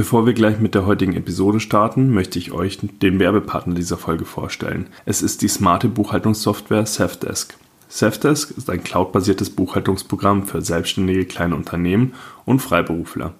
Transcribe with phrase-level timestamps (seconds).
[0.00, 4.24] Bevor wir gleich mit der heutigen Episode starten, möchte ich euch den Werbepartner dieser Folge
[4.24, 4.86] vorstellen.
[5.04, 7.58] Es ist die smarte Buchhaltungssoftware Safdesk.
[7.86, 12.14] Safdesk ist ein cloudbasiertes Buchhaltungsprogramm für selbstständige kleine Unternehmen
[12.46, 13.34] und Freiberufler.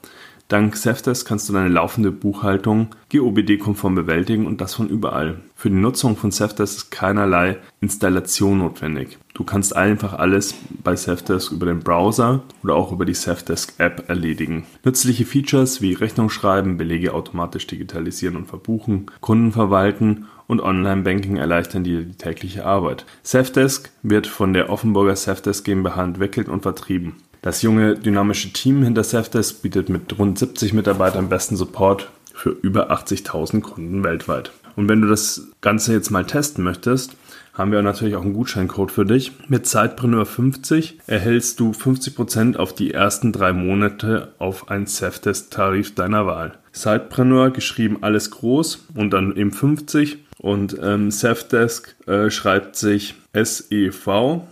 [0.50, 5.38] Dank Safdesk kannst du deine laufende Buchhaltung GOBD-konform bewältigen und das von überall.
[5.54, 9.18] Für die Nutzung von Safdesk ist keinerlei Installation notwendig.
[9.32, 14.08] Du kannst einfach alles bei Safdesk über den Browser oder auch über die Safdesk App
[14.08, 14.66] erledigen.
[14.84, 21.85] Nützliche Features wie Rechnung schreiben, Belege automatisch digitalisieren und verbuchen, Kunden verwalten und Online-Banking erleichtern
[21.85, 23.07] dir die tägliche Arbeit.
[23.22, 27.14] Safdesk wird von der Offenburger Safdesk GmbH entwickelt und vertrieben.
[27.43, 32.91] Das junge, dynamische Team hinter Safdesk bietet mit rund 70 Mitarbeitern besten Support für über
[32.91, 34.50] 80.000 Kunden weltweit.
[34.77, 37.16] Und wenn du das Ganze jetzt mal testen möchtest,
[37.55, 39.33] haben wir natürlich auch einen Gutscheincode für dich.
[39.48, 46.58] Mit Zeitpreneur50 erhältst du 50% auf die ersten drei Monate auf einen Safdesk-Tarif deiner Wahl.
[46.72, 54.46] Zeitpreneur geschrieben alles groß und dann eben 50 und ähm, Safdesk äh, schreibt sich S-E-V-D-E-S-K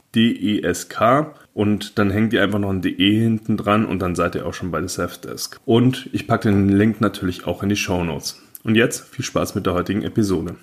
[1.58, 4.54] und dann hängt ihr einfach noch ein DE hinten dran und dann seid ihr auch
[4.54, 5.58] schon bei der Safdesk.
[5.64, 8.40] Und ich packe den Link natürlich auch in die Show Notes.
[8.62, 10.54] Und jetzt viel Spaß mit der heutigen Episode.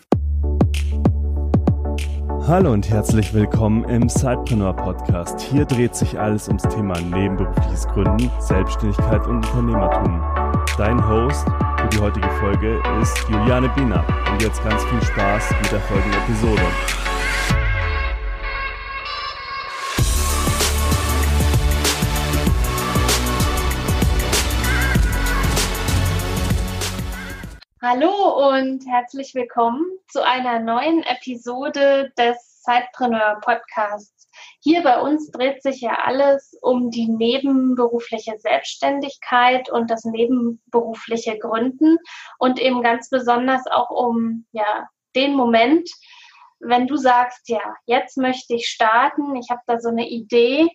[2.47, 5.41] Hallo und herzlich willkommen im Sidepreneur Podcast.
[5.41, 10.21] Hier dreht sich alles ums Thema nebenberufliches Gründen, Selbstständigkeit und Unternehmertum.
[10.77, 11.45] Dein Host
[11.77, 14.05] für die heutige Folge ist Juliane Biener.
[14.31, 16.61] Und jetzt ganz viel Spaß mit der folgenden Episode.
[27.97, 34.29] Hallo und herzlich willkommen zu einer neuen Episode des Zeitpreneur Podcasts.
[34.59, 41.97] Hier bei uns dreht sich ja alles um die nebenberufliche Selbstständigkeit und das nebenberufliche Gründen
[42.37, 45.89] und eben ganz besonders auch um ja den Moment,
[46.59, 50.67] wenn du sagst, ja, jetzt möchte ich starten, ich habe da so eine Idee,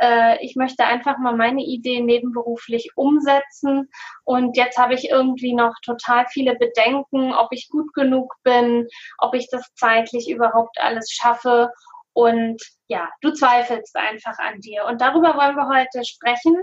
[0.00, 3.90] äh, ich möchte einfach mal meine Ideen nebenberuflich umsetzen.
[4.24, 8.88] Und jetzt habe ich irgendwie noch total viele Bedenken, ob ich gut genug bin,
[9.18, 11.70] ob ich das zeitlich überhaupt alles schaffe.
[12.12, 14.84] Und ja, du zweifelst einfach an dir.
[14.84, 16.56] Und darüber wollen wir heute sprechen,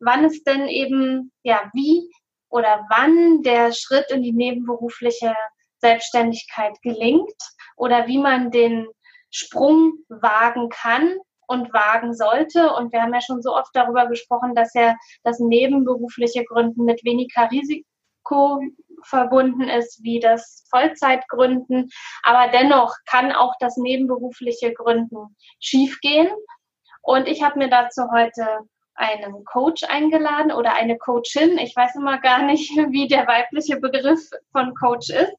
[0.00, 2.08] wann es denn eben, ja, wie
[2.48, 5.34] oder wann der Schritt in die nebenberufliche
[5.78, 7.34] Selbstständigkeit gelingt
[7.76, 8.86] oder wie man den
[9.30, 11.16] Sprung wagen kann
[11.52, 12.74] und wagen sollte.
[12.74, 17.04] Und wir haben ja schon so oft darüber gesprochen, dass ja das nebenberufliche Gründen mit
[17.04, 18.60] weniger Risiko
[19.04, 21.90] verbunden ist wie das Vollzeitgründen.
[22.22, 26.28] Aber dennoch kann auch das nebenberufliche Gründen schiefgehen.
[27.02, 28.46] Und ich habe mir dazu heute
[28.94, 31.58] einen Coach eingeladen oder eine Coachin.
[31.58, 34.20] Ich weiß immer gar nicht, wie der weibliche Begriff
[34.52, 35.34] von Coach ist.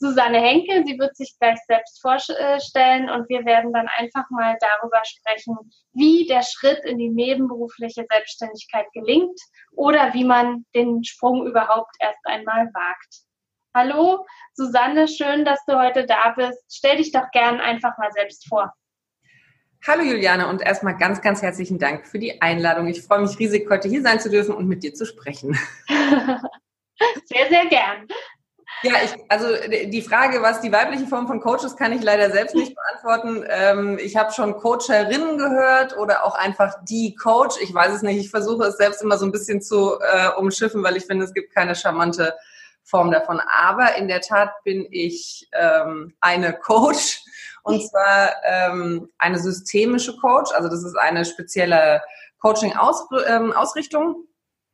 [0.00, 0.82] Susanne Henke.
[0.86, 5.56] Sie wird sich gleich selbst vorstellen und wir werden dann einfach mal darüber sprechen,
[5.92, 9.38] wie der Schritt in die nebenberufliche Selbstständigkeit gelingt
[9.72, 13.26] oder wie man den Sprung überhaupt erst einmal wagt.
[13.74, 16.64] Hallo, Susanne, schön, dass du heute da bist.
[16.70, 18.72] Stell dich doch gern einfach mal selbst vor.
[19.86, 22.88] Hallo Juliane und erstmal ganz, ganz herzlichen Dank für die Einladung.
[22.88, 25.58] Ich freue mich riesig, heute hier sein zu dürfen und mit dir zu sprechen.
[25.88, 28.06] sehr, sehr gern.
[28.82, 32.30] Ja, ich, also die Frage, was die weibliche Form von Coach ist, kann ich leider
[32.30, 33.44] selbst nicht beantworten.
[33.48, 37.56] Ähm, ich habe schon Coacherinnen gehört oder auch einfach die Coach.
[37.60, 38.18] Ich weiß es nicht.
[38.18, 41.34] Ich versuche es selbst immer so ein bisschen zu äh, umschiffen, weil ich finde, es
[41.34, 42.34] gibt keine charmante
[42.82, 43.40] Form davon.
[43.50, 47.22] Aber in der Tat bin ich ähm, eine Coach
[47.62, 50.52] und zwar ähm, eine systemische Coach.
[50.52, 52.02] Also das ist eine spezielle
[52.38, 54.06] Coaching-Ausrichtung.
[54.06, 54.26] Ähm,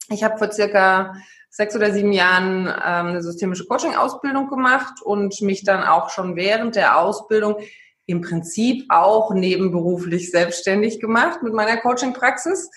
[0.08, 1.16] ich habe vor circa
[1.56, 6.76] sechs oder sieben Jahren ähm, eine systemische Coaching-Ausbildung gemacht und mich dann auch schon während
[6.76, 7.56] der Ausbildung
[8.04, 12.70] im Prinzip auch nebenberuflich selbstständig gemacht mit meiner Coaching-Praxis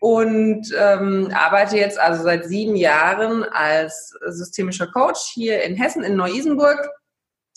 [0.00, 6.16] und ähm, arbeite jetzt also seit sieben Jahren als systemischer Coach hier in Hessen in
[6.16, 6.88] Neu-Isenburg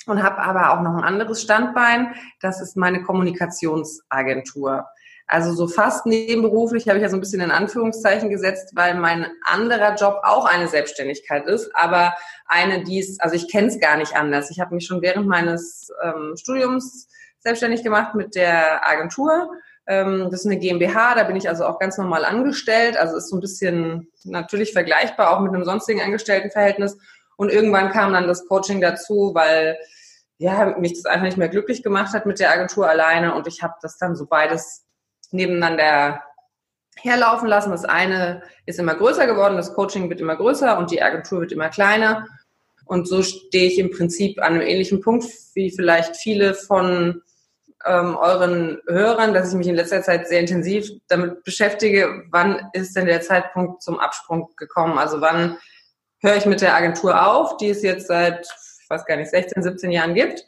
[0.06, 2.14] und habe aber auch noch ein anderes Standbein.
[2.42, 4.86] Das ist meine Kommunikationsagentur.
[5.32, 9.28] Also so fast nebenberuflich habe ich ja so ein bisschen in Anführungszeichen gesetzt, weil mein
[9.46, 12.14] anderer Job auch eine Selbstständigkeit ist, aber
[12.48, 14.52] eine, die ist, also ich kenne es gar nicht anders.
[14.52, 17.08] Ich habe mich schon während meines ähm, Studiums
[17.40, 19.52] selbstständig gemacht mit der Agentur.
[19.88, 22.98] Ähm, das ist eine GmbH, da bin ich also auch ganz normal angestellt.
[22.98, 26.98] Also ist so ein bisschen natürlich vergleichbar auch mit einem sonstigen Angestelltenverhältnis.
[27.38, 29.78] Und irgendwann kam dann das Coaching dazu, weil
[30.40, 33.64] ja, mich das einfach nicht mehr glücklich gemacht hat mit der Agentur alleine und ich
[33.64, 34.84] habe das dann so beides
[35.32, 36.22] nebeneinander
[36.98, 37.72] herlaufen lassen.
[37.72, 41.52] Das eine ist immer größer geworden, das Coaching wird immer größer und die Agentur wird
[41.52, 42.28] immer kleiner.
[42.86, 47.22] Und so stehe ich im Prinzip an einem ähnlichen Punkt wie vielleicht viele von
[47.86, 52.96] ähm, euren Hörern, dass ich mich in letzter Zeit sehr intensiv damit beschäftige, wann ist
[52.96, 54.98] denn der Zeitpunkt zum Absprung gekommen?
[54.98, 55.58] Also wann
[56.20, 58.46] höre ich mit der Agentur auf, die es jetzt seit,
[58.84, 60.48] ich weiß gar nicht, 16, 17 Jahren gibt?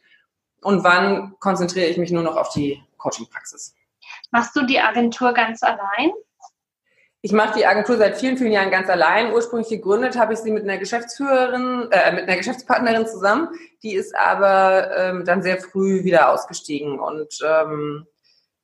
[0.61, 3.75] Und wann konzentriere ich mich nur noch auf die Coaching-Praxis?
[4.31, 6.11] Machst du die Agentur ganz allein?
[7.25, 9.31] Ich mache die Agentur seit vielen, vielen Jahren ganz allein.
[9.31, 13.47] Ursprünglich gegründet habe ich sie mit einer Geschäftsführerin, äh, mit einer Geschäftspartnerin zusammen.
[13.81, 18.05] Die ist aber ähm, dann sehr früh wieder ausgestiegen und ähm,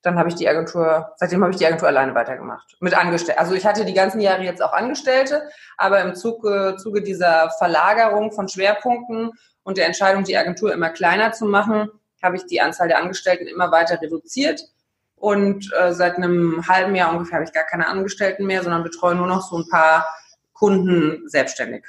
[0.01, 2.75] dann habe ich die Agentur, seitdem habe ich die Agentur alleine weitergemacht.
[2.81, 3.39] Mit Angestellten.
[3.39, 8.33] Also ich hatte die ganzen Jahre jetzt auch Angestellte, aber im Zuge, Zuge dieser Verlagerung
[8.33, 9.31] von Schwerpunkten
[9.63, 11.89] und der Entscheidung, die Agentur immer kleiner zu machen,
[12.21, 14.61] habe ich die Anzahl der Angestellten immer weiter reduziert
[15.19, 19.15] und äh, seit einem halben Jahr ungefähr habe ich gar keine Angestellten mehr, sondern betreue
[19.15, 20.07] nur noch so ein paar
[20.53, 21.85] Kunden selbstständig.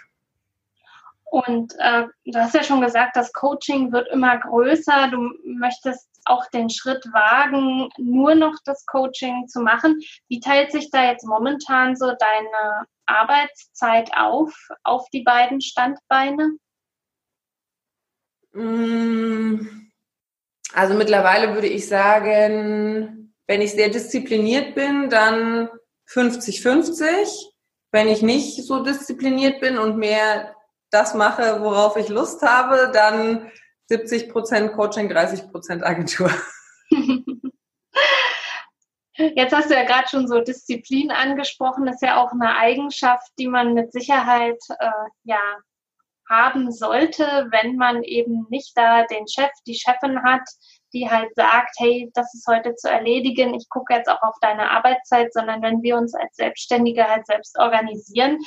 [1.25, 5.09] Und äh, du hast ja schon gesagt, das Coaching wird immer größer.
[5.13, 10.01] Du möchtest auch den Schritt wagen, nur noch das Coaching zu machen.
[10.29, 14.53] Wie teilt sich da jetzt momentan so deine Arbeitszeit auf,
[14.83, 16.57] auf die beiden Standbeine?
[18.53, 19.80] Mm,
[20.73, 25.69] also mittlerweile würde ich sagen, wenn ich sehr diszipliniert bin, dann
[26.09, 27.47] 50-50.
[27.93, 30.55] Wenn ich nicht so diszipliniert bin und mehr
[30.91, 33.51] das mache, worauf ich Lust habe, dann
[33.89, 36.31] 70 Prozent Coaching, 30 Prozent Agentur.
[39.17, 41.85] Jetzt hast du ja gerade schon so Disziplin angesprochen.
[41.85, 44.91] Das ist ja auch eine Eigenschaft, die man mit Sicherheit äh,
[45.25, 45.41] ja
[46.31, 50.49] haben sollte, wenn man eben nicht da den Chef, die Chefin hat,
[50.93, 54.71] die halt sagt, hey, das ist heute zu erledigen, ich gucke jetzt auch auf deine
[54.71, 58.39] Arbeitszeit, sondern wenn wir uns als Selbstständige halt selbst organisieren,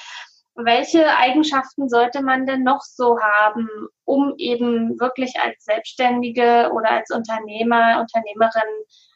[0.56, 3.68] welche Eigenschaften sollte man denn noch so haben,
[4.06, 8.69] um eben wirklich als Selbstständige oder als Unternehmer, Unternehmerin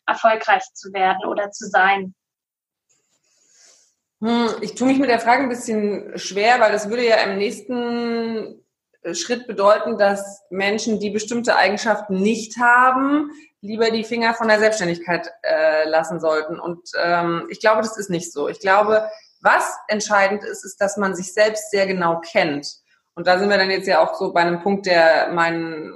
[0.08, 2.16] erfolgreich zu werden oder zu sein?
[4.22, 7.38] Hm, ich tue mich mit der Frage ein bisschen schwer, weil das würde ja im
[7.38, 8.64] nächsten
[9.14, 13.31] Schritt bedeuten, dass Menschen, die bestimmte Eigenschaften nicht haben,
[13.62, 16.60] lieber die Finger von der Selbstständigkeit äh, lassen sollten.
[16.60, 18.48] Und ähm, ich glaube, das ist nicht so.
[18.50, 19.08] Ich glaube,
[19.42, 22.68] was entscheidend ist, ist, dass man sich selbst sehr genau kennt.
[23.16, 25.94] Und da sind wir dann jetzt ja auch so bei einem Punkt, der mein,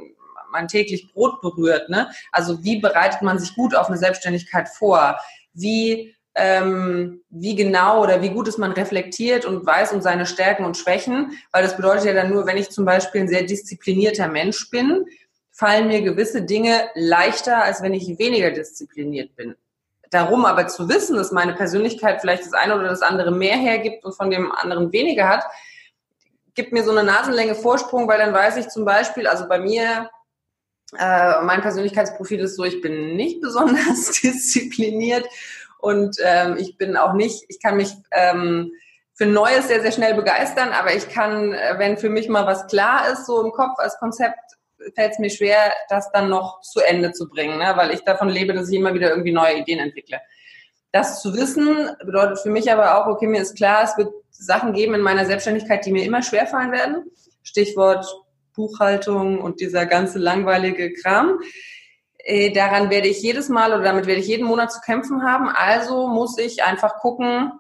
[0.52, 1.90] mein täglich Brot berührt.
[1.90, 2.10] Ne?
[2.32, 5.20] Also wie bereitet man sich gut auf eine Selbstständigkeit vor?
[5.54, 10.64] Wie ähm, wie genau oder wie gut ist man reflektiert und weiß um seine Stärken
[10.64, 14.28] und Schwächen, weil das bedeutet ja dann nur, wenn ich zum Beispiel ein sehr disziplinierter
[14.28, 15.06] Mensch bin,
[15.52, 19.56] fallen mir gewisse Dinge leichter, als wenn ich weniger diszipliniert bin.
[20.10, 24.04] Darum aber zu wissen, dass meine Persönlichkeit vielleicht das eine oder das andere mehr hergibt
[24.04, 25.44] und von dem anderen weniger hat,
[26.54, 30.10] gibt mir so eine Nasenlänge Vorsprung, weil dann weiß ich zum Beispiel, also bei mir,
[30.98, 35.26] äh, mein Persönlichkeitsprofil ist so, ich bin nicht besonders diszipliniert
[35.82, 38.72] und ähm, ich bin auch nicht, ich kann mich ähm,
[39.14, 42.68] für Neues sehr, sehr schnell begeistern, aber ich kann, äh, wenn für mich mal was
[42.68, 44.40] klar ist, so im Kopf als Konzept,
[44.96, 47.74] fällt es mir schwer, das dann noch zu Ende zu bringen, ne?
[47.76, 50.20] weil ich davon lebe, dass ich immer wieder irgendwie neue Ideen entwickle.
[50.92, 54.74] Das zu wissen bedeutet für mich aber auch, okay, mir ist klar, es wird Sachen
[54.74, 57.06] geben in meiner Selbstständigkeit, die mir immer schwerfallen werden.
[57.44, 58.06] Stichwort
[58.56, 61.40] Buchhaltung und dieser ganze langweilige Kram.
[62.24, 65.50] Äh, daran werde ich jedes Mal oder damit werde ich jeden Monat zu kämpfen haben.
[65.50, 67.52] Also muss ich einfach gucken,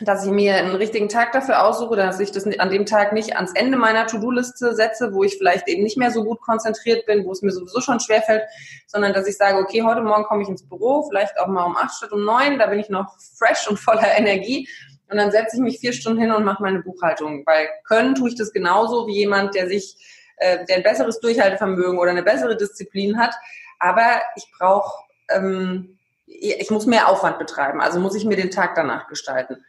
[0.00, 3.34] dass ich mir einen richtigen Tag dafür aussuche, dass ich das an dem Tag nicht
[3.34, 7.24] ans Ende meiner To-Do-Liste setze, wo ich vielleicht eben nicht mehr so gut konzentriert bin,
[7.24, 8.42] wo es mir sowieso schon schwerfällt,
[8.86, 11.76] sondern dass ich sage, okay, heute Morgen komme ich ins Büro, vielleicht auch mal um
[11.76, 14.68] acht statt um neun, da bin ich noch fresh und voller Energie
[15.10, 18.28] und dann setze ich mich vier Stunden hin und mache meine Buchhaltung, weil können tue
[18.28, 19.96] ich das genauso wie jemand, der sich,
[20.36, 23.34] äh, der ein besseres Durchhaltevermögen oder eine bessere Disziplin hat,
[23.78, 28.74] aber ich brauche, ähm, ich muss mehr Aufwand betreiben, also muss ich mir den Tag
[28.74, 29.64] danach gestalten.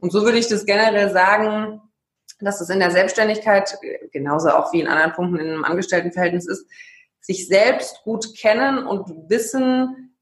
[0.00, 1.82] Und so würde ich das generell sagen,
[2.40, 3.78] dass es in der Selbstständigkeit,
[4.12, 6.66] genauso auch wie in anderen Punkten in einem Angestelltenverhältnis ist,
[7.20, 10.16] sich selbst gut kennen und wissen,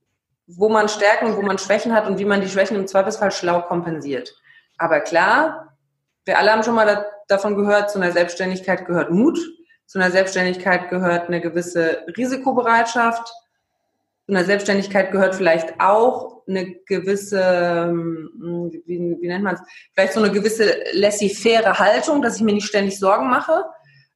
[0.47, 3.31] wo man Stärken und wo man Schwächen hat und wie man die Schwächen im Zweifelsfall
[3.31, 4.35] schlau kompensiert.
[4.79, 5.77] Aber klar,
[6.25, 9.39] wir alle haben schon mal da, davon gehört, zu einer Selbstständigkeit gehört Mut,
[9.89, 13.27] zu einer Selbstständigkeit gehört eine gewisse Risikobereitschaft.
[14.27, 19.63] Zu einer Selbstständigkeit gehört vielleicht auch eine gewisse, hm, wie, wie nennt man es,
[19.95, 23.65] vielleicht so eine gewisse laissez-faire Haltung, dass ich mir nicht ständig Sorgen mache,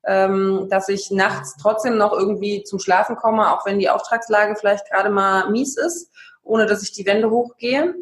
[0.05, 4.91] ähm, dass ich nachts trotzdem noch irgendwie zum Schlafen komme, auch wenn die Auftragslage vielleicht
[4.91, 6.11] gerade mal mies ist,
[6.43, 7.95] ohne dass ich die Wände hochgehe.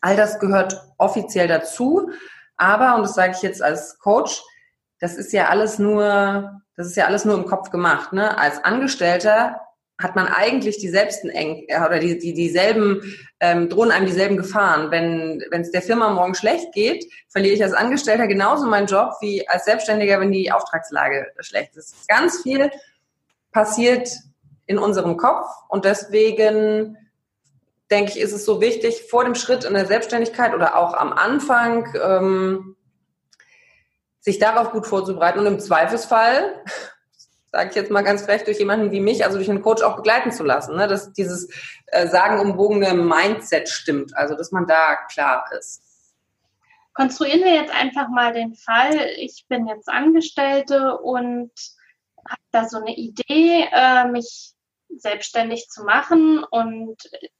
[0.00, 2.10] All das gehört offiziell dazu.
[2.56, 4.42] Aber, und das sage ich jetzt als Coach,
[5.00, 8.12] das ist ja alles nur, das ist ja alles nur im Kopf gemacht.
[8.12, 8.38] Ne?
[8.38, 9.60] Als Angestellter
[10.00, 13.02] hat man eigentlich dieselben eng äh, oder die, die dieselben
[13.40, 14.92] ähm, drohen einem dieselben Gefahren.
[14.92, 19.46] Wenn es der Firma morgen schlecht geht, verliere ich als Angestellter genauso meinen Job wie
[19.48, 22.06] als Selbstständiger, wenn die Auftragslage schlecht ist.
[22.06, 22.70] Ganz viel
[23.50, 24.08] passiert
[24.66, 26.96] in unserem Kopf und deswegen
[27.90, 31.12] denke ich, ist es so wichtig, vor dem Schritt in der Selbstständigkeit oder auch am
[31.12, 32.76] Anfang ähm,
[34.20, 36.62] sich darauf gut vorzubereiten und im Zweifelsfall
[37.52, 39.96] sage ich jetzt mal ganz frech, durch jemanden wie mich, also durch einen Coach auch
[39.96, 40.86] begleiten zu lassen, ne?
[40.86, 41.48] dass dieses
[41.86, 45.82] äh, sagenumwogene Mindset stimmt, also dass man da klar ist.
[46.92, 51.52] Konstruieren wir jetzt einfach mal den Fall, ich bin jetzt Angestellte und
[52.28, 54.52] habe da so eine Idee, äh, mich
[54.96, 56.96] selbstständig zu machen und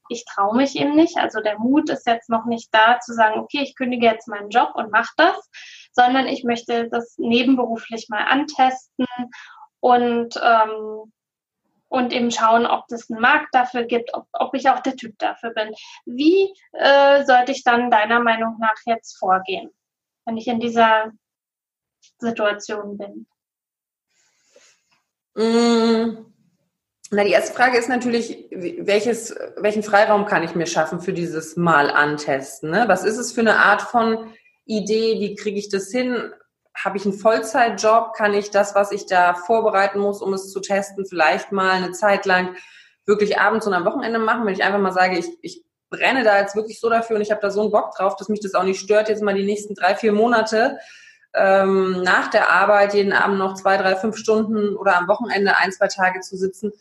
[0.09, 1.17] ich traue mich eben nicht.
[1.17, 4.51] Also der Mut ist jetzt noch nicht da zu sagen, okay, ich kündige jetzt meinen
[4.51, 5.37] Job und mache das,
[5.99, 9.05] sondern ich möchte das nebenberuflich mal antesten
[9.81, 11.13] und, ähm,
[11.89, 15.19] und eben schauen, ob es einen Markt dafür gibt, ob, ob ich auch der Typ
[15.19, 15.75] dafür bin.
[16.07, 19.71] Wie äh, sollte ich dann deiner Meinung nach jetzt vorgehen,
[20.25, 21.11] wenn ich in dieser
[22.19, 23.27] Situation bin?
[25.35, 26.27] Mmh.
[27.11, 31.57] Na, die erste Frage ist natürlich, welches, welchen Freiraum kann ich mir schaffen für dieses
[31.57, 32.71] Mal antesten?
[32.71, 32.85] Ne?
[32.87, 34.33] Was ist es für eine Art von
[34.69, 35.19] Idee?
[35.19, 36.33] Wie kriege ich das hin?
[36.85, 40.61] habe ich einen Vollzeitjob, kann ich das, was ich da vorbereiten muss, um es zu
[40.61, 42.57] testen, vielleicht mal eine Zeit lang
[43.05, 46.39] wirklich abends und am Wochenende machen, wenn ich einfach mal sage, ich, ich brenne da
[46.39, 48.55] jetzt wirklich so dafür und ich habe da so einen Bock drauf, dass mich das
[48.55, 50.79] auch nicht stört, jetzt mal die nächsten drei, vier Monate
[51.35, 55.73] ähm, nach der Arbeit jeden Abend noch zwei, drei, fünf Stunden oder am Wochenende ein,
[55.73, 56.73] zwei Tage zu sitzen,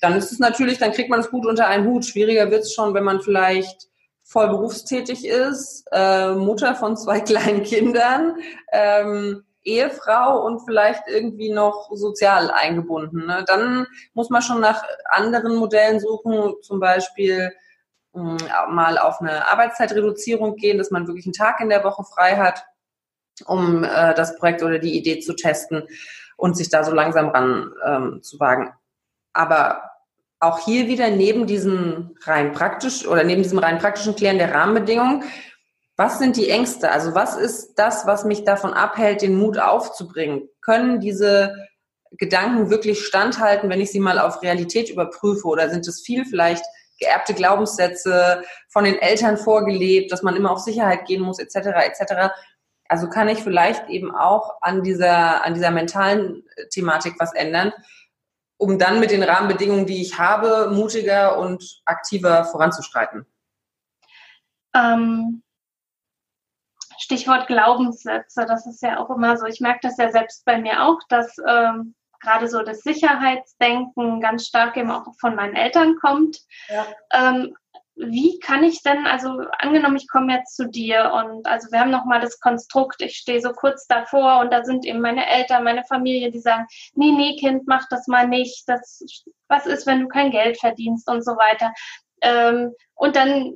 [0.00, 2.04] dann ist es natürlich, dann kriegt man es gut unter einen Hut.
[2.04, 3.87] Schwieriger wird es schon, wenn man vielleicht
[4.28, 8.36] voll berufstätig ist, äh, Mutter von zwei kleinen Kindern,
[8.72, 13.26] ähm, Ehefrau und vielleicht irgendwie noch sozial eingebunden.
[13.26, 13.44] Ne?
[13.46, 17.52] Dann muss man schon nach anderen Modellen suchen, zum Beispiel
[18.12, 22.04] mh, hm, mal auf eine Arbeitszeitreduzierung gehen, dass man wirklich einen Tag in der Woche
[22.04, 22.64] frei hat,
[23.46, 25.84] um äh, das Projekt oder die Idee zu testen
[26.36, 28.74] und sich da so langsam ran ähm, zu wagen.
[29.32, 29.90] Aber
[30.40, 35.24] auch hier wieder neben diesem rein praktisch oder neben diesem rein praktischen Klären der Rahmenbedingungen,
[35.96, 36.92] was sind die Ängste?
[36.92, 40.48] Also was ist das, was mich davon abhält, den Mut aufzubringen?
[40.60, 41.56] Können diese
[42.12, 45.48] Gedanken wirklich standhalten, wenn ich sie mal auf Realität überprüfe?
[45.48, 46.64] Oder sind es viel vielleicht
[47.00, 52.32] geerbte Glaubenssätze von den Eltern vorgelebt, dass man immer auf Sicherheit gehen muss, etc., etc.?
[52.88, 57.72] Also kann ich vielleicht eben auch an dieser, an dieser mentalen Thematik was ändern
[58.58, 63.24] um dann mit den Rahmenbedingungen, die ich habe, mutiger und aktiver voranzuschreiten?
[64.74, 65.42] Ähm,
[66.98, 69.46] Stichwort Glaubenssätze, das ist ja auch immer so.
[69.46, 74.46] Ich merke das ja selbst bei mir auch, dass ähm, gerade so das Sicherheitsdenken ganz
[74.46, 76.38] stark eben auch von meinen Eltern kommt.
[76.68, 76.86] Ja.
[77.12, 77.56] Ähm,
[77.98, 81.90] wie kann ich denn, also angenommen, ich komme jetzt zu dir und also wir haben
[81.90, 85.84] nochmal das Konstrukt, ich stehe so kurz davor und da sind eben meine Eltern, meine
[85.84, 89.02] Familie, die sagen, nee, nee, Kind, mach das mal nicht, das,
[89.48, 91.72] was ist, wenn du kein Geld verdienst und so weiter.
[92.20, 93.52] Ähm, und dann,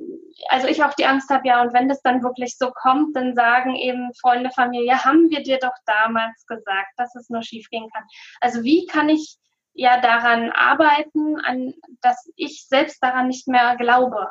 [0.49, 3.35] also ich auch die Angst habe, ja, und wenn das dann wirklich so kommt, dann
[3.35, 7.89] sagen eben Freunde, Familie, haben wir dir doch damals gesagt, dass es nur schief gehen
[7.93, 8.03] kann.
[8.41, 9.37] Also wie kann ich
[9.73, 14.27] ja daran arbeiten, an, dass ich selbst daran nicht mehr glaube.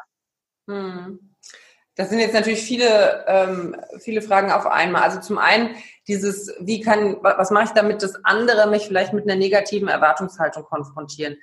[0.68, 1.32] Hm.
[1.94, 5.02] Das sind jetzt natürlich viele, ähm, viele Fragen auf einmal.
[5.02, 5.76] Also zum einen
[6.08, 10.64] dieses, wie kann, was mache ich damit, dass andere mich vielleicht mit einer negativen Erwartungshaltung
[10.64, 11.36] konfrontieren?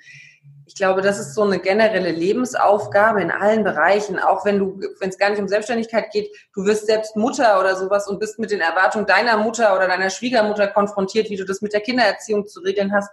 [0.66, 5.10] Ich glaube, das ist so eine generelle Lebensaufgabe in allen Bereichen, auch wenn du, wenn
[5.10, 8.50] es gar nicht um Selbstständigkeit geht, du wirst selbst Mutter oder sowas und bist mit
[8.50, 12.60] den Erwartungen deiner Mutter oder deiner Schwiegermutter konfrontiert, wie du das mit der Kindererziehung zu
[12.60, 13.10] regeln hast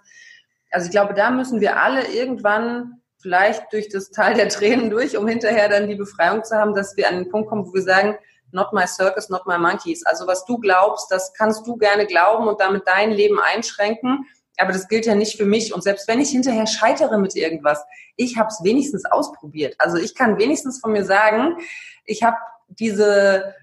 [0.72, 5.18] also ich glaube, da müssen wir alle irgendwann vielleicht durch das Tal der Tränen durch,
[5.18, 7.82] um hinterher dann die Befreiung zu haben, dass wir an den Punkt kommen, wo wir
[7.82, 8.18] sagen,
[8.52, 10.06] not my circus, not my monkeys.
[10.06, 14.26] Also was du glaubst, das kannst du gerne glauben und damit dein Leben einschränken.
[14.58, 15.74] Aber das gilt ja nicht für mich.
[15.74, 17.84] Und selbst wenn ich hinterher scheitere mit irgendwas,
[18.16, 19.76] ich habe es wenigstens ausprobiert.
[19.78, 21.58] Also ich kann wenigstens von mir sagen,
[22.06, 23.54] ich habe diese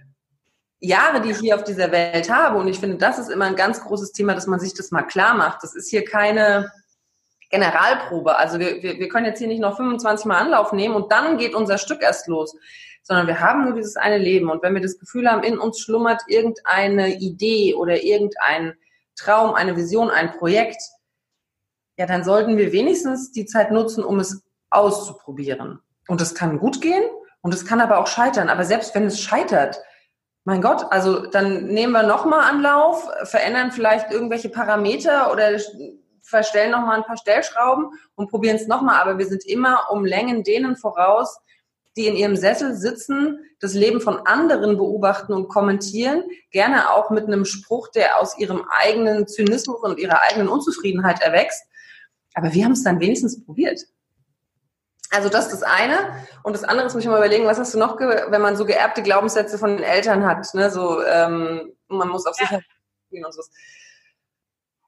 [0.79, 3.57] Jahre, die ich hier auf dieser Welt habe, und ich finde, das ist immer ein
[3.57, 5.63] ganz großes Thema, dass man sich das mal klar macht.
[5.63, 6.71] Das ist hier keine,
[7.55, 8.37] Generalprobe.
[8.37, 11.39] Also wir, wir, wir können jetzt hier nicht noch 25 Mal Anlauf nehmen und dann
[11.39, 12.57] geht unser Stück erst los,
[13.05, 14.51] sondern wir haben nur dieses eine Leben.
[14.51, 18.75] Und wenn wir das Gefühl haben, in uns schlummert irgendeine Idee oder irgendein
[19.15, 20.83] Traum, eine Vision, ein Projekt,
[21.97, 25.79] ja, dann sollten wir wenigstens die Zeit nutzen, um es auszuprobieren.
[26.09, 27.05] Und das kann gut gehen
[27.41, 28.49] Und es kann aber auch scheitern.
[28.49, 29.81] Aber selbst wenn es scheitert,
[30.43, 35.53] mein Gott, also dann nehmen wir nochmal Anlauf, verändern vielleicht irgendwelche Parameter oder
[36.25, 39.01] verstellen nochmal ein paar Stellschrauben und probieren es nochmal.
[39.01, 41.39] Aber wir sind immer um Längen denen voraus,
[41.97, 47.27] die in ihrem Sessel sitzen, das Leben von anderen beobachten und kommentieren, gerne auch mit
[47.27, 51.63] einem Spruch, der aus ihrem eigenen Zynismus und ihrer eigenen Unzufriedenheit erwächst.
[52.35, 53.81] Aber wir haben es dann wenigstens probiert.
[55.11, 55.97] Also das ist das eine.
[56.43, 58.65] Und das andere ist, muss ich mal überlegen, was hast du noch, wenn man so
[58.65, 60.71] geerbte Glaubenssätze von den Eltern hat, ne?
[60.71, 62.47] so ähm, man muss auf ja.
[62.47, 62.65] Sicherheit
[63.11, 63.43] gehen und so.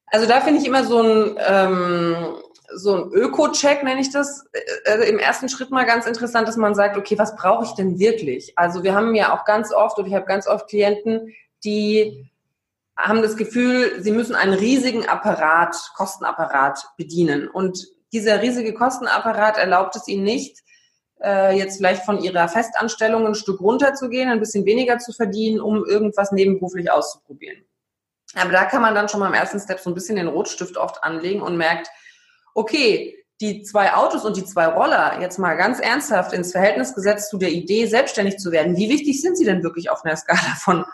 [0.07, 2.37] Also da finde ich immer so ein, ähm,
[2.75, 4.45] so ein Öko-Check, nenne ich das,
[4.85, 7.99] äh, im ersten Schritt mal ganz interessant, dass man sagt, okay, was brauche ich denn
[7.99, 8.53] wirklich?
[8.57, 11.33] Also wir haben ja auch ganz oft, oder ich habe ganz oft Klienten,
[11.65, 12.31] die
[12.97, 17.49] haben das Gefühl, sie müssen einen riesigen Apparat, Kostenapparat bedienen.
[17.49, 20.63] Und dieser riesige Kostenapparat erlaubt es ihnen nicht,
[21.23, 25.85] äh, jetzt vielleicht von ihrer Festanstellung ein Stück runterzugehen, ein bisschen weniger zu verdienen, um
[25.85, 27.65] irgendwas nebenberuflich auszuprobieren.
[28.35, 30.77] Aber da kann man dann schon mal im ersten Step so ein bisschen den Rotstift
[30.77, 31.89] oft anlegen und merkt,
[32.55, 37.31] okay, die zwei Autos und die zwei Roller jetzt mal ganz ernsthaft ins Verhältnis gesetzt
[37.31, 38.77] zu der Idee, selbstständig zu werden.
[38.77, 40.85] Wie wichtig sind sie denn wirklich auf einer Skala von,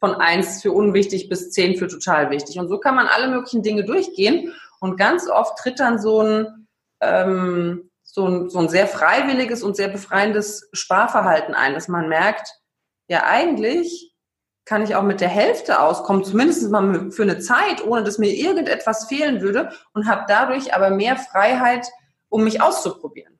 [0.00, 2.58] von eins für unwichtig bis zehn für total wichtig?
[2.58, 4.52] Und so kann man alle möglichen Dinge durchgehen.
[4.80, 6.66] Und ganz oft tritt dann so ein,
[7.00, 12.48] ähm, so ein, so ein sehr freiwilliges und sehr befreiendes Sparverhalten ein, dass man merkt,
[13.06, 14.11] ja eigentlich
[14.64, 18.32] kann ich auch mit der Hälfte auskommen, zumindest mal für eine Zeit, ohne dass mir
[18.32, 21.88] irgendetwas fehlen würde und habe dadurch aber mehr Freiheit,
[22.28, 23.38] um mich auszuprobieren.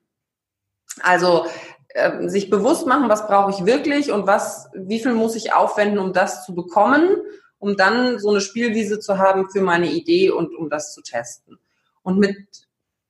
[1.02, 1.46] Also
[1.90, 5.98] äh, sich bewusst machen, was brauche ich wirklich und was, wie viel muss ich aufwenden,
[5.98, 7.16] um das zu bekommen,
[7.58, 11.58] um dann so eine Spielwiese zu haben für meine Idee und um das zu testen.
[12.02, 12.36] Und mit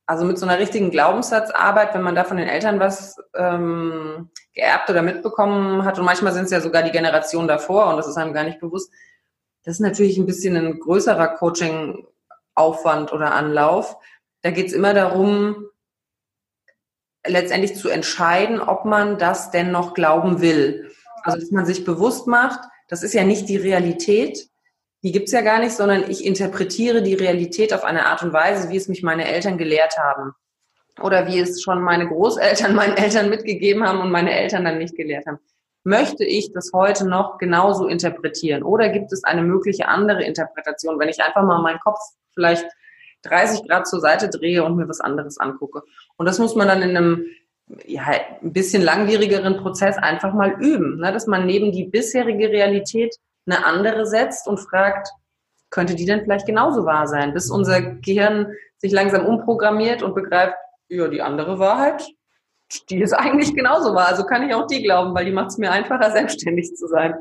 [0.05, 4.89] also mit so einer richtigen Glaubenssatzarbeit, wenn man da von den Eltern was ähm, geerbt
[4.89, 8.17] oder mitbekommen hat, und manchmal sind es ja sogar die Generationen davor und das ist
[8.17, 8.91] einem gar nicht bewusst,
[9.63, 13.97] das ist natürlich ein bisschen ein größerer Coaching-Aufwand oder Anlauf.
[14.41, 15.67] Da geht es immer darum,
[17.25, 20.91] letztendlich zu entscheiden, ob man das denn noch glauben will.
[21.23, 24.49] Also dass man sich bewusst macht, das ist ja nicht die Realität,
[25.03, 28.69] die gibt's ja gar nicht, sondern ich interpretiere die Realität auf eine Art und Weise,
[28.69, 30.33] wie es mich meine Eltern gelehrt haben.
[31.01, 34.95] Oder wie es schon meine Großeltern meinen Eltern mitgegeben haben und meine Eltern dann nicht
[34.95, 35.39] gelehrt haben.
[35.83, 38.63] Möchte ich das heute noch genauso interpretieren?
[38.63, 41.99] Oder gibt es eine mögliche andere Interpretation, wenn ich einfach mal meinen Kopf
[42.33, 42.65] vielleicht
[43.23, 45.81] 30 Grad zur Seite drehe und mir was anderes angucke?
[46.15, 47.25] Und das muss man dann in einem
[47.85, 48.03] ja,
[48.41, 51.11] ein bisschen langwierigeren Prozess einfach mal üben, ne?
[51.11, 55.09] dass man neben die bisherige Realität eine andere setzt und fragt,
[55.69, 60.55] könnte die denn vielleicht genauso wahr sein, bis unser Gehirn sich langsam umprogrammiert und begreift,
[60.87, 62.05] ja, die andere Wahrheit,
[62.89, 64.07] die ist eigentlich genauso wahr.
[64.07, 67.15] Also kann ich auch die glauben, weil die macht es mir einfacher, selbstständig zu sein.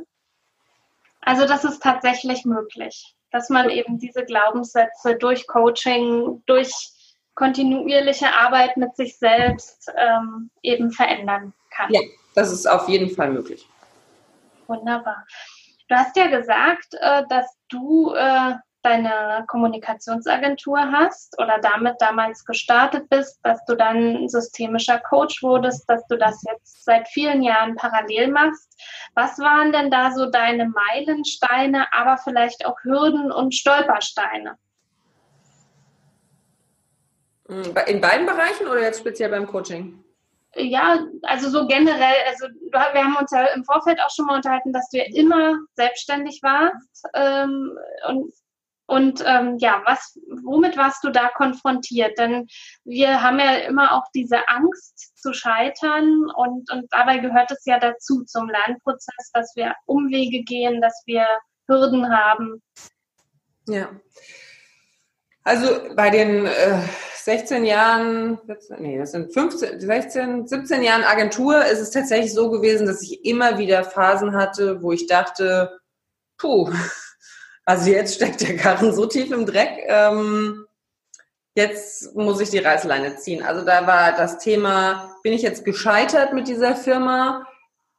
[1.22, 6.72] Also das ist tatsächlich möglich, dass man eben diese Glaubenssätze durch Coaching, durch
[7.35, 11.92] kontinuierliche Arbeit mit sich selbst ähm, eben verändern kann.
[11.92, 12.00] Ja,
[12.35, 13.66] das ist auf jeden Fall möglich.
[14.66, 15.24] Wunderbar.
[15.92, 23.11] Du hast ja gesagt, äh, dass du äh, deine Kommunikationsagentur hast oder damit damals gestartet
[23.11, 28.28] bist, dass du dann systemischer Coach wurdest, dass du das jetzt seit vielen Jahren parallel
[28.28, 28.74] machst.
[29.14, 34.57] Was waren denn da so deine Meilensteine, aber vielleicht auch Hürden und Stolpersteine?
[37.50, 40.02] In beiden Bereichen oder jetzt speziell beim Coaching?
[40.56, 44.72] Ja, also so generell, also wir haben uns ja im Vorfeld auch schon mal unterhalten,
[44.72, 47.04] dass du ja immer selbstständig warst.
[47.14, 47.76] Ähm,
[48.08, 48.32] und
[48.86, 52.18] und ähm, ja, was, womit warst du da konfrontiert?
[52.18, 52.46] Denn
[52.84, 57.78] wir haben ja immer auch diese Angst zu scheitern und, und dabei gehört es ja
[57.78, 61.26] dazu zum Lernprozess, dass wir Umwege gehen, dass wir
[61.68, 62.62] Hürden haben.
[63.66, 63.88] Ja.
[65.44, 66.78] Also bei den äh,
[67.24, 68.38] 16 Jahren,
[68.78, 73.24] nee, das sind 15, 16, 17 Jahren Agentur ist es tatsächlich so gewesen, dass ich
[73.24, 75.78] immer wieder Phasen hatte, wo ich dachte,
[76.38, 76.70] puh,
[77.64, 80.66] also jetzt steckt der Karren so tief im Dreck, ähm,
[81.55, 83.42] jetzt muss ich die Reißleine ziehen.
[83.42, 87.46] Also da war das Thema, bin ich jetzt gescheitert mit dieser Firma?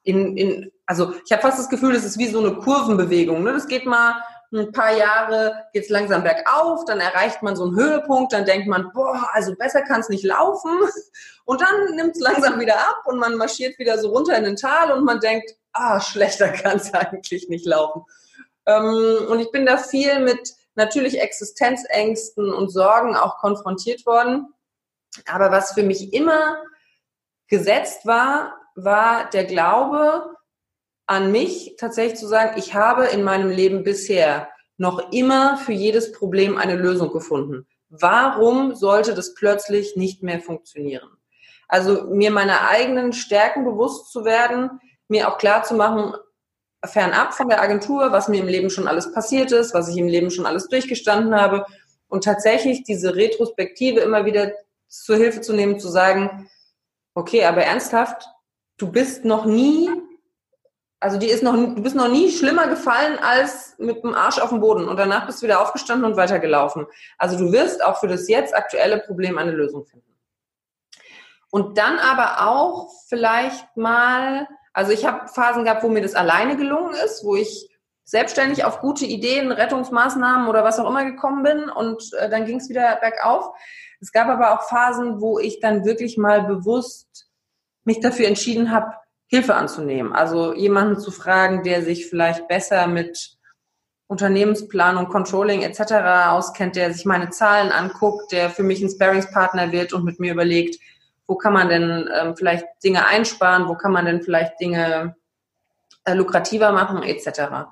[0.04, 3.44] In, in, also ich habe fast das Gefühl, das ist wie so eine Kurvenbewegung.
[3.44, 3.54] Ne?
[3.54, 4.16] Das geht mal
[4.54, 8.68] ein paar Jahre geht es langsam bergauf, dann erreicht man so einen Höhepunkt, dann denkt
[8.68, 10.72] man, boah, also besser kann es nicht laufen.
[11.46, 14.56] Und dann nimmt es langsam wieder ab und man marschiert wieder so runter in den
[14.56, 18.06] Tal und man denkt, ah, schlechter kann es eigentlich nicht laufen.
[18.66, 24.54] Ähm, und ich bin da viel mit natürlich Existenzängsten und Sorgen auch konfrontiert worden.
[25.28, 26.56] Aber was für mich immer
[27.48, 30.34] gesetzt war, war der Glaube
[31.06, 36.12] an mich, tatsächlich zu sagen, ich habe in meinem Leben bisher noch immer für jedes
[36.12, 37.68] Problem eine Lösung gefunden.
[37.90, 41.10] Warum sollte das plötzlich nicht mehr funktionieren?
[41.68, 46.14] Also mir meine eigenen Stärken bewusst zu werden, mir auch klar zu machen,
[46.86, 50.08] fernab von der Agentur, was mir im Leben schon alles passiert ist, was ich im
[50.08, 51.66] Leben schon alles durchgestanden habe
[52.08, 54.52] und tatsächlich diese Retrospektive immer wieder
[54.88, 56.50] zur Hilfe zu nehmen, zu sagen,
[57.16, 58.28] okay, aber ernsthaft,
[58.78, 59.90] du bist noch nie,
[61.04, 64.50] also die ist noch, du bist noch nie schlimmer gefallen als mit dem Arsch auf
[64.50, 66.88] dem Boden und danach bist du wieder aufgestanden und weitergelaufen.
[67.18, 70.18] Also du wirst auch für das jetzt aktuelle Problem eine Lösung finden.
[71.52, 76.56] Und dann aber auch vielleicht mal, also ich habe Phasen gehabt, wo mir das alleine
[76.56, 77.70] gelungen ist, wo ich
[78.06, 82.62] selbstständig auf gute Ideen, Rettungsmaßnahmen oder was auch immer gekommen bin und äh, dann ging
[82.62, 83.50] es wieder bergauf.
[84.00, 87.28] Es gab aber auch Phasen, wo ich dann wirklich mal bewusst
[87.84, 88.94] mich dafür entschieden habe,
[89.28, 90.14] Hilfe anzunehmen.
[90.14, 93.38] Also jemanden zu fragen, der sich vielleicht besser mit
[94.08, 95.94] Unternehmensplanung, Controlling etc.
[96.30, 100.34] auskennt, der sich meine Zahlen anguckt, der für mich ein Sparingspartner wird und mit mir
[100.34, 100.80] überlegt,
[101.26, 105.16] wo kann man denn ähm, vielleicht Dinge einsparen, wo kann man denn vielleicht Dinge
[106.06, 107.70] äh, lukrativer machen, etc.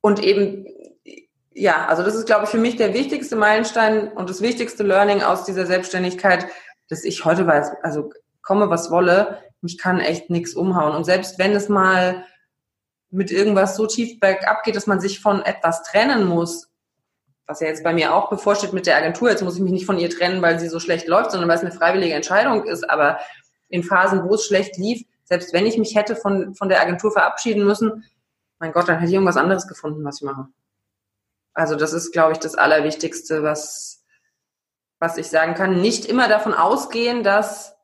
[0.00, 0.66] Und eben,
[1.54, 5.22] ja, also das ist, glaube ich, für mich der wichtigste Meilenstein und das wichtigste Learning
[5.22, 6.46] aus dieser Selbstständigkeit,
[6.88, 10.94] dass ich heute weiß, also komme, was wolle, mich kann echt nichts umhauen.
[10.96, 12.24] Und selbst wenn es mal
[13.10, 16.68] mit irgendwas so tief bergab geht, dass man sich von etwas trennen muss,
[17.46, 19.28] was ja jetzt bei mir auch bevorsteht mit der Agentur.
[19.28, 21.56] Jetzt muss ich mich nicht von ihr trennen, weil sie so schlecht läuft, sondern weil
[21.56, 22.88] es eine freiwillige Entscheidung ist.
[22.88, 23.18] Aber
[23.68, 27.12] in Phasen, wo es schlecht lief, selbst wenn ich mich hätte von, von der Agentur
[27.12, 28.04] verabschieden müssen,
[28.60, 30.48] mein Gott, dann hätte ich irgendwas anderes gefunden, was ich mache.
[31.52, 34.04] Also das ist, glaube ich, das Allerwichtigste, was,
[35.00, 35.80] was ich sagen kann.
[35.80, 37.76] Nicht immer davon ausgehen, dass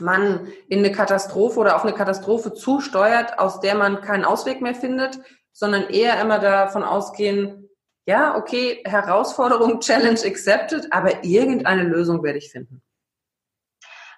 [0.00, 4.74] man in eine Katastrophe oder auf eine Katastrophe zusteuert, aus der man keinen Ausweg mehr
[4.74, 5.20] findet,
[5.52, 7.68] sondern eher immer davon ausgehen,
[8.06, 12.82] ja, okay, Herausforderung, Challenge accepted, aber irgendeine Lösung werde ich finden.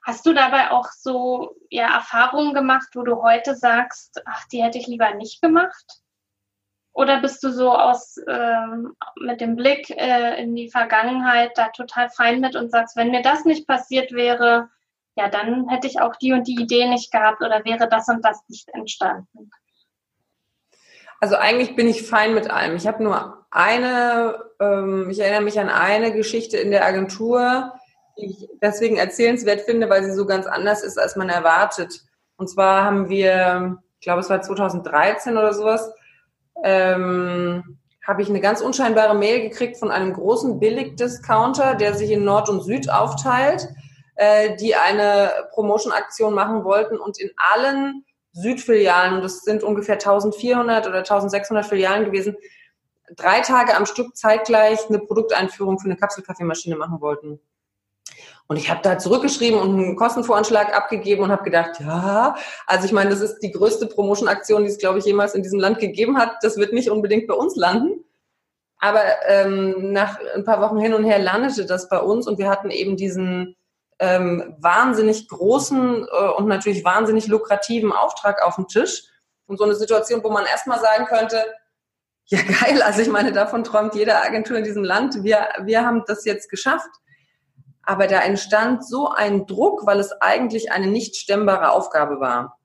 [0.05, 4.79] Hast du dabei auch so ja, Erfahrungen gemacht, wo du heute sagst, ach, die hätte
[4.79, 6.03] ich lieber nicht gemacht?
[6.93, 12.11] Oder bist du so aus ähm, mit dem Blick äh, in die Vergangenheit da total
[12.11, 14.69] fein mit und sagst, wenn mir das nicht passiert wäre,
[15.17, 18.25] ja, dann hätte ich auch die und die Idee nicht gehabt oder wäre das und
[18.25, 19.51] das nicht entstanden?
[21.21, 22.75] Also eigentlich bin ich fein mit allem.
[22.77, 27.73] Ich habe nur eine, ähm, ich erinnere mich an eine Geschichte in der Agentur,
[28.19, 32.03] die ich deswegen erzählenswert finde, weil sie so ganz anders ist, als man erwartet.
[32.37, 35.93] Und zwar haben wir, ich glaube, es war 2013 oder sowas,
[36.65, 42.25] ähm, habe ich eine ganz unscheinbare Mail gekriegt von einem großen Billig-Discounter, der sich in
[42.25, 43.69] Nord und Süd aufteilt,
[44.15, 50.99] äh, die eine Promotion-Aktion machen wollten und in allen Südfilialen, das sind ungefähr 1400 oder
[50.99, 52.37] 1600 Filialen gewesen,
[53.17, 57.41] drei Tage am Stück zeitgleich eine Produkteinführung für eine Kapselkaffeemaschine machen wollten.
[58.49, 62.93] Und ich habe da zurückgeschrieben und einen Kostenvoranschlag abgegeben und habe gedacht, ja, also ich
[62.93, 66.19] meine, das ist die größte Promotion-Aktion, die es, glaube ich, jemals in diesem Land gegeben
[66.19, 66.37] hat.
[66.43, 68.05] Das wird nicht unbedingt bei uns landen.
[68.79, 72.51] Aber ähm, nach ein paar Wochen hin und her landete das bei uns und wir
[72.51, 73.57] hatten eben diesen
[74.03, 79.05] ähm, wahnsinnig großen äh, und natürlich wahnsinnig lukrativen Auftrag auf dem Tisch.
[79.47, 81.41] Und so eine Situation, wo man erstmal sagen könnte,
[82.25, 85.23] ja geil, also ich meine, davon träumt jede Agentur in diesem Land.
[85.23, 86.91] Wir, wir haben das jetzt geschafft.
[87.85, 92.59] Aber da entstand so ein Druck, weil es eigentlich eine nicht stemmbare Aufgabe war.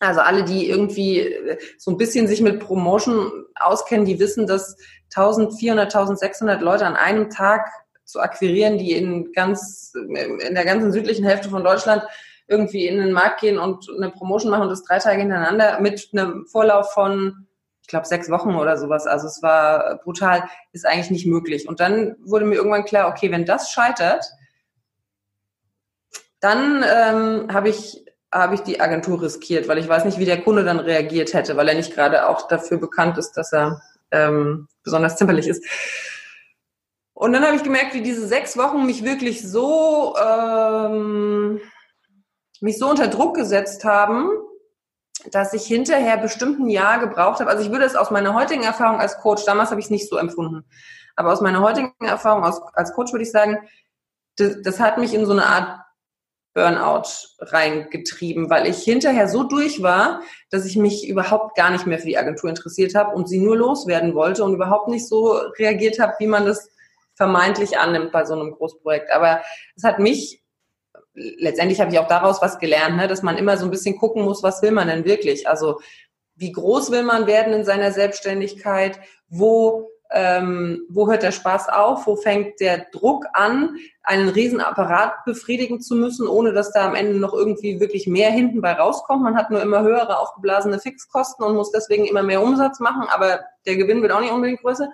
[0.00, 4.76] Also alle, die irgendwie äh, so ein bisschen sich mit Promotion auskennen, die wissen, dass
[5.14, 7.68] 1400, 1600 Leute an einem Tag
[8.04, 12.02] zu akquirieren, die in ganz, in der ganzen südlichen Hälfte von Deutschland
[12.46, 16.10] irgendwie in den Markt gehen und eine Promotion machen und das drei Tage hintereinander mit
[16.12, 17.46] einem Vorlauf von,
[17.80, 19.06] ich glaube, sechs Wochen oder sowas.
[19.06, 21.66] Also es war brutal, ist eigentlich nicht möglich.
[21.68, 24.24] Und dann wurde mir irgendwann klar, okay, wenn das scheitert,
[26.40, 30.42] dann ähm, habe ich habe ich die Agentur riskiert, weil ich weiß nicht, wie der
[30.42, 34.66] Kunde dann reagiert hätte, weil er nicht gerade auch dafür bekannt ist, dass er ähm,
[34.82, 35.64] besonders zimperlich ist.
[37.14, 41.60] Und dann habe ich gemerkt, wie diese sechs Wochen mich wirklich so, ähm,
[42.60, 44.30] mich so unter Druck gesetzt haben,
[45.30, 47.50] dass ich hinterher bestimmt ein Jahr gebraucht habe.
[47.50, 50.08] Also ich würde es aus meiner heutigen Erfahrung als Coach, damals habe ich es nicht
[50.08, 50.64] so empfunden,
[51.14, 53.58] aber aus meiner heutigen Erfahrung als, als Coach würde ich sagen,
[54.36, 55.80] das, das hat mich in so eine Art
[56.52, 57.08] Burnout
[57.40, 62.06] reingetrieben, weil ich hinterher so durch war, dass ich mich überhaupt gar nicht mehr für
[62.06, 66.14] die Agentur interessiert habe und sie nur loswerden wollte und überhaupt nicht so reagiert habe,
[66.18, 66.70] wie man das
[67.14, 69.10] vermeintlich annimmt bei so einem Großprojekt.
[69.10, 69.40] Aber
[69.76, 70.42] es hat mich
[71.14, 74.24] letztendlich habe ich auch daraus was gelernt, ne, dass man immer so ein bisschen gucken
[74.24, 75.48] muss, was will man denn wirklich?
[75.48, 75.80] Also
[76.34, 78.98] wie groß will man werden in seiner Selbstständigkeit?
[79.28, 85.24] Wo ähm, wo hört der Spaß auf, wo fängt der Druck an, einen riesen Apparat
[85.24, 89.22] befriedigen zu müssen, ohne dass da am Ende noch irgendwie wirklich mehr hinten bei rauskommt.
[89.22, 93.40] Man hat nur immer höhere aufgeblasene Fixkosten und muss deswegen immer mehr Umsatz machen, aber
[93.66, 94.88] der Gewinn wird auch nicht unbedingt größer.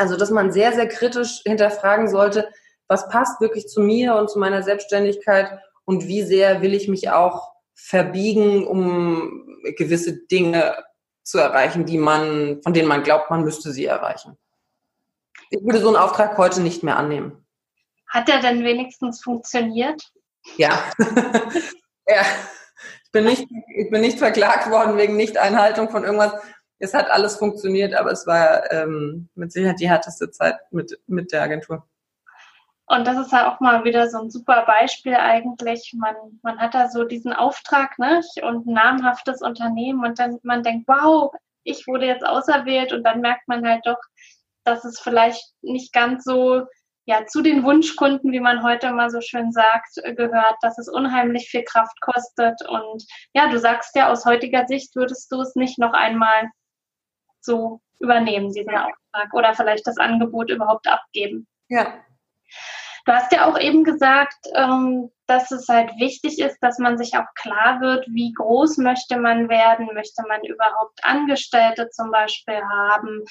[0.00, 2.48] Also, dass man sehr, sehr kritisch hinterfragen sollte,
[2.88, 7.10] was passt wirklich zu mir und zu meiner Selbstständigkeit und wie sehr will ich mich
[7.10, 10.74] auch verbiegen, um gewisse Dinge
[11.22, 14.38] zu erreichen, die man, von denen man glaubt, man müsste sie erreichen.
[15.50, 17.44] Ich würde so einen Auftrag heute nicht mehr annehmen.
[18.08, 20.02] Hat der denn wenigstens funktioniert?
[20.56, 20.82] Ja.
[22.08, 22.22] ja.
[23.04, 26.32] Ich bin, nicht, ich bin nicht verklagt worden wegen Nichteinhaltung von irgendwas.
[26.80, 31.30] Es hat alles funktioniert, aber es war ähm, mit Sicherheit die härteste Zeit mit, mit
[31.30, 31.86] der Agentur.
[32.86, 35.94] Und das ist ja auch mal wieder so ein super Beispiel eigentlich.
[35.96, 38.20] Man, man hat da so diesen Auftrag ne?
[38.42, 43.20] und ein namhaftes Unternehmen und dann man denkt, wow, ich wurde jetzt auserwählt und dann
[43.20, 44.00] merkt man halt doch,
[44.64, 46.62] dass es vielleicht nicht ganz so
[47.04, 51.48] ja, zu den Wunschkunden, wie man heute mal so schön sagt, gehört, dass es unheimlich
[51.48, 52.60] viel Kraft kostet.
[52.68, 56.48] Und ja, du sagst ja, aus heutiger Sicht würdest du es nicht noch einmal
[57.40, 61.46] so übernehmen, diesen Auftrag, oder vielleicht das Angebot überhaupt abgeben.
[61.68, 62.02] Ja,
[63.06, 67.16] Du hast ja auch eben gesagt, ähm, dass es halt wichtig ist, dass man sich
[67.16, 73.24] auch klar wird, wie groß möchte man werden, möchte man überhaupt Angestellte zum Beispiel haben,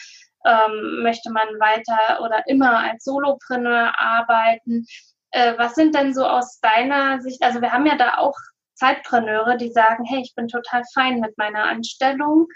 [0.46, 4.86] ähm, möchte man weiter oder immer als Solopreneur arbeiten.
[5.32, 8.36] Äh, was sind denn so aus deiner Sicht, also wir haben ja da auch
[8.74, 12.48] Zeitpreneure, die sagen, hey, ich bin total fein mit meiner Anstellung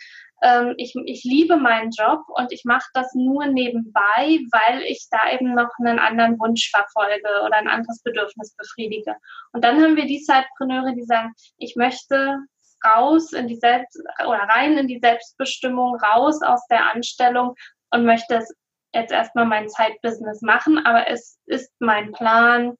[0.43, 5.31] ähm, ich, ich liebe meinen Job und ich mache das nur nebenbei, weil ich da
[5.31, 9.15] eben noch einen anderen Wunsch verfolge oder ein anderes Bedürfnis befriedige.
[9.53, 12.37] Und dann haben wir die Zeitpreneure, die sagen, ich möchte
[12.85, 17.55] raus in die Selbst oder rein in die Selbstbestimmung, raus aus der Anstellung
[17.91, 18.53] und möchte es
[18.93, 22.75] jetzt erstmal mein Zeitbusiness machen, aber es ist mein Plan,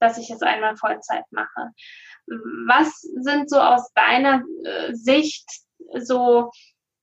[0.00, 1.70] dass ich es einmal Vollzeit mache.
[2.66, 5.48] Was sind so aus deiner äh, Sicht
[5.94, 6.50] so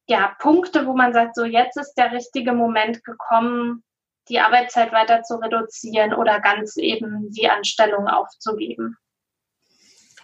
[0.08, 3.84] ja, Punkte, wo man sagt, so jetzt ist der richtige Moment gekommen,
[4.30, 8.98] die Arbeitszeit weiter zu reduzieren oder ganz eben die Anstellung aufzugeben?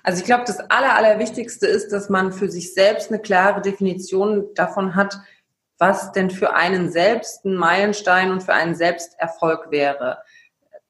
[0.04, 4.54] Also ich glaube, das Aller, Allerwichtigste ist, dass man für sich selbst eine klare Definition
[4.56, 5.20] davon hat,
[5.78, 10.24] was denn für einen selbst ein Meilenstein und für einen selbst Erfolg wäre.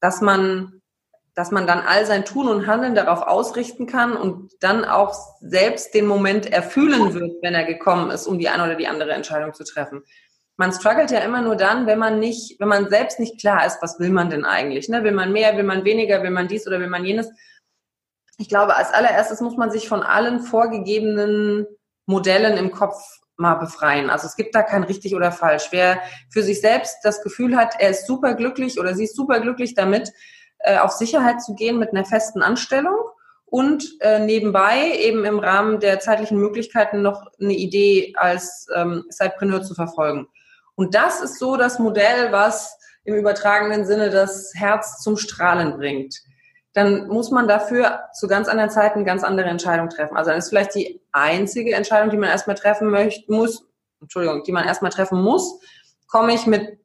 [0.00, 0.79] Dass man
[1.34, 5.94] dass man dann all sein Tun und Handeln darauf ausrichten kann und dann auch selbst
[5.94, 9.54] den Moment erfühlen wird, wenn er gekommen ist, um die eine oder die andere Entscheidung
[9.54, 10.02] zu treffen.
[10.56, 13.78] Man struggelt ja immer nur dann, wenn man nicht, wenn man selbst nicht klar ist,
[13.80, 14.88] was will man denn eigentlich?
[14.88, 15.02] Ne?
[15.04, 17.30] Will man mehr, will man weniger, will man dies oder will man jenes?
[18.36, 21.66] Ich glaube, als allererstes muss man sich von allen vorgegebenen
[22.06, 24.10] Modellen im Kopf mal befreien.
[24.10, 25.68] Also es gibt da kein richtig oder falsch.
[25.70, 29.40] Wer für sich selbst das Gefühl hat, er ist super glücklich oder sie ist super
[29.40, 30.12] glücklich damit,
[30.62, 32.96] äh, auf Sicherheit zu gehen mit einer festen Anstellung
[33.46, 39.62] und äh, nebenbei eben im Rahmen der zeitlichen Möglichkeiten noch eine Idee als ähm, Sidepreneur
[39.62, 40.28] zu verfolgen.
[40.76, 46.14] Und das ist so das Modell, was im übertragenen Sinne das Herz zum Strahlen bringt.
[46.72, 50.16] Dann muss man dafür zu ganz anderen Zeiten ganz andere Entscheidungen treffen.
[50.16, 53.66] Also dann ist vielleicht die einzige Entscheidung, die man erstmal treffen möchte, muss,
[54.00, 55.58] Entschuldigung, die man erstmal treffen muss,
[56.06, 56.78] komme ich mit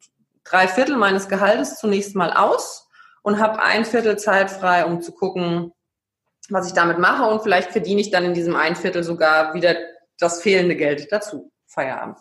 [0.43, 2.84] drei Viertel meines Gehaltes zunächst mal aus
[3.25, 5.73] und habe ein Viertel Zeit frei, um zu gucken,
[6.49, 9.75] was ich damit mache und vielleicht verdiene ich dann in diesem ein Viertel sogar wieder
[10.19, 11.51] das fehlende Geld dazu.
[11.65, 12.19] Feierabend.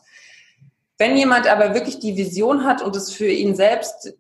[0.97, 4.15] Wenn jemand aber wirklich die Vision hat und es für ihn selbst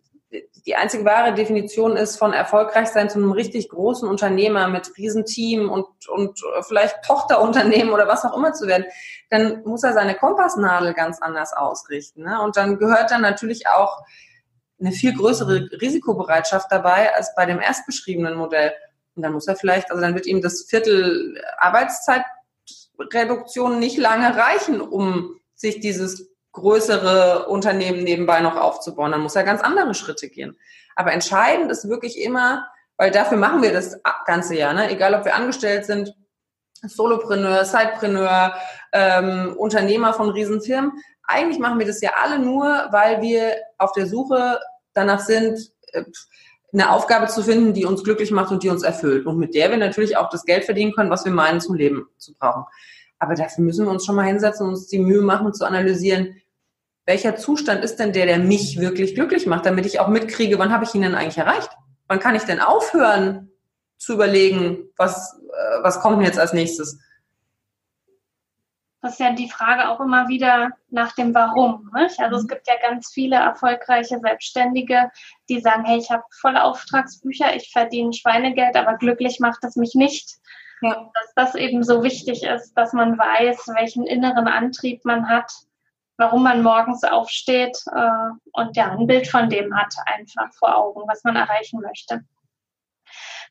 [0.66, 5.70] die einzige wahre Definition ist von erfolgreich sein zu einem richtig großen Unternehmer mit Riesenteam
[5.70, 8.84] und, und vielleicht Tochterunternehmen oder was auch immer zu werden,
[9.30, 12.24] dann muss er seine Kompassnadel ganz anders ausrichten.
[12.24, 12.42] Ne?
[12.42, 14.02] Und dann gehört dann natürlich auch
[14.80, 18.74] eine viel größere Risikobereitschaft dabei als bei dem erst beschriebenen Modell.
[19.14, 24.80] Und dann muss er vielleicht, also dann wird ihm das Viertel Arbeitszeitreduktion nicht lange reichen,
[24.80, 29.12] um sich dieses größere Unternehmen nebenbei noch aufzubauen.
[29.12, 30.56] Dann muss er ganz andere Schritte gehen.
[30.96, 34.90] Aber entscheidend ist wirklich immer, weil dafür machen wir das ganze Jahr, ne?
[34.90, 36.14] egal ob wir angestellt sind,
[36.82, 38.54] Solopreneur, Sidepreneur,
[38.92, 40.92] ähm, Unternehmer von Riesenfirmen,
[41.26, 44.60] eigentlich machen wir das ja alle nur, weil wir auf der Suche
[44.92, 46.04] danach sind, äh,
[46.72, 49.70] eine Aufgabe zu finden, die uns glücklich macht und die uns erfüllt und mit der
[49.70, 52.64] wir natürlich auch das Geld verdienen können, was wir meinen zum Leben zu brauchen.
[53.20, 56.34] Aber dafür müssen wir uns schon mal hinsetzen und uns die Mühe machen zu analysieren,
[57.06, 60.72] welcher Zustand ist denn der, der mich wirklich glücklich macht, damit ich auch mitkriege, wann
[60.72, 61.70] habe ich ihn denn eigentlich erreicht?
[62.08, 63.52] Wann kann ich denn aufhören,
[64.04, 66.98] zu überlegen, was, äh, was kommt denn jetzt als nächstes.
[69.04, 71.90] Das ist ja die Frage auch immer wieder nach dem Warum.
[71.94, 72.18] Nicht?
[72.20, 72.40] Also mhm.
[72.40, 75.10] es gibt ja ganz viele erfolgreiche Selbstständige,
[75.50, 79.94] die sagen, hey, ich habe volle Auftragsbücher, ich verdiene Schweinegeld, aber glücklich macht es mich
[79.94, 80.38] nicht.
[80.80, 81.10] Ja.
[81.12, 85.52] Dass das eben so wichtig ist, dass man weiß, welchen inneren Antrieb man hat,
[86.16, 91.02] warum man morgens aufsteht äh, und ja, ein Bild von dem hat einfach vor Augen,
[91.06, 92.24] was man erreichen möchte.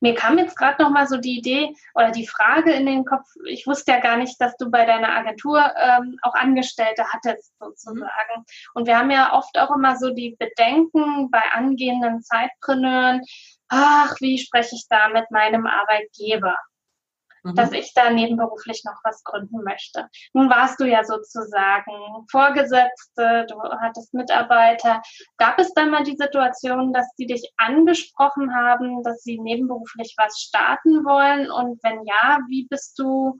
[0.03, 3.25] Mir kam jetzt gerade noch mal so die Idee oder die Frage in den Kopf.
[3.47, 8.43] Ich wusste ja gar nicht, dass du bei deiner Agentur ähm, auch Angestellte hattest sozusagen.
[8.73, 13.21] Und wir haben ja oft auch immer so die Bedenken bei angehenden Zeitpreneuren.
[13.69, 16.57] Ach, wie spreche ich da mit meinem Arbeitgeber?
[17.43, 17.55] Mhm.
[17.55, 20.07] dass ich da nebenberuflich noch was gründen möchte.
[20.33, 21.91] Nun warst du ja sozusagen
[22.29, 25.01] Vorgesetzte, du hattest Mitarbeiter.
[25.37, 30.39] Gab es dann mal die Situation, dass die dich angesprochen haben, dass sie nebenberuflich was
[30.39, 31.51] starten wollen?
[31.51, 33.37] Und wenn ja, wie bist du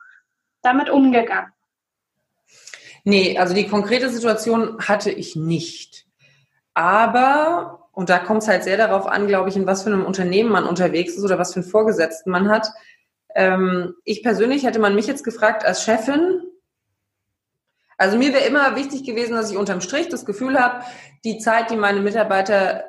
[0.62, 1.52] damit umgegangen?
[3.06, 6.06] Nee, also die konkrete Situation hatte ich nicht.
[6.74, 10.06] Aber, und da kommt es halt sehr darauf an, glaube ich, in was für einem
[10.06, 12.70] Unternehmen man unterwegs ist oder was für einen Vorgesetzten man hat.
[13.36, 16.42] Ähm, ich persönlich hätte man mich jetzt gefragt als Chefin.
[17.98, 20.84] Also mir wäre immer wichtig gewesen, dass ich unterm Strich das Gefühl habe,
[21.24, 22.84] die Zeit, die meine Mitarbeiter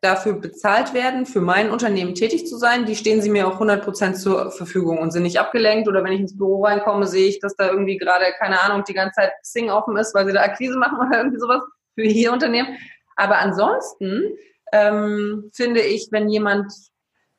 [0.00, 3.84] dafür bezahlt werden, für mein Unternehmen tätig zu sein, die stehen sie mir auch 100
[3.84, 5.88] Prozent zur Verfügung und sind nicht abgelenkt.
[5.88, 8.94] Oder wenn ich ins Büro reinkomme, sehe ich, dass da irgendwie gerade, keine Ahnung, die
[8.94, 11.62] ganze Zeit Sing offen ist, weil sie da Akquise machen oder irgendwie sowas
[11.94, 12.78] für ihr Unternehmen.
[13.16, 14.36] Aber ansonsten
[14.72, 16.72] ähm, finde ich, wenn jemand,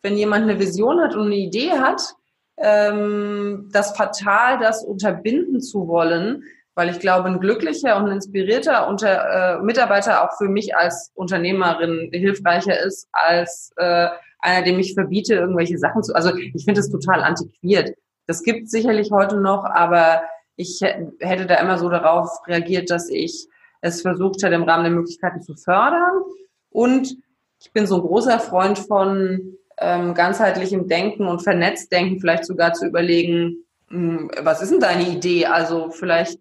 [0.04, 2.15] wenn jemand eine Vision hat und eine Idee hat,
[2.62, 6.43] ähm, das fatal, das unterbinden zu wollen,
[6.76, 12.10] weil ich glaube, ein glücklicher und inspirierter unter, äh, Mitarbeiter auch für mich als Unternehmerin
[12.12, 14.08] hilfreicher ist als äh,
[14.39, 16.13] einer, dem ich verbiete, irgendwelche Sachen zu.
[16.15, 17.95] Also ich finde es total antiquiert.
[18.28, 20.24] Das gibt sicherlich heute noch, aber
[20.56, 23.47] ich hätte da immer so darauf reagiert, dass ich
[23.82, 26.21] es versucht hätte, im Rahmen der Möglichkeiten zu fördern.
[26.69, 27.15] Und
[27.60, 32.74] ich bin so ein großer Freund von ähm, ganzheitlichem Denken und vernetzt Denken vielleicht sogar
[32.74, 35.48] zu überlegen, mh, hm, was ist denn deine Idee?
[35.48, 36.39] Also vielleicht,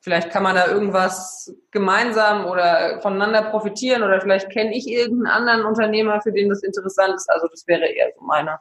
[0.00, 5.64] vielleicht kann man da irgendwas gemeinsam oder voneinander profitieren oder vielleicht kenne ich irgendeinen anderen
[5.64, 7.28] Unternehmer, für den das interessant ist.
[7.30, 8.58] Also das wäre eher so meine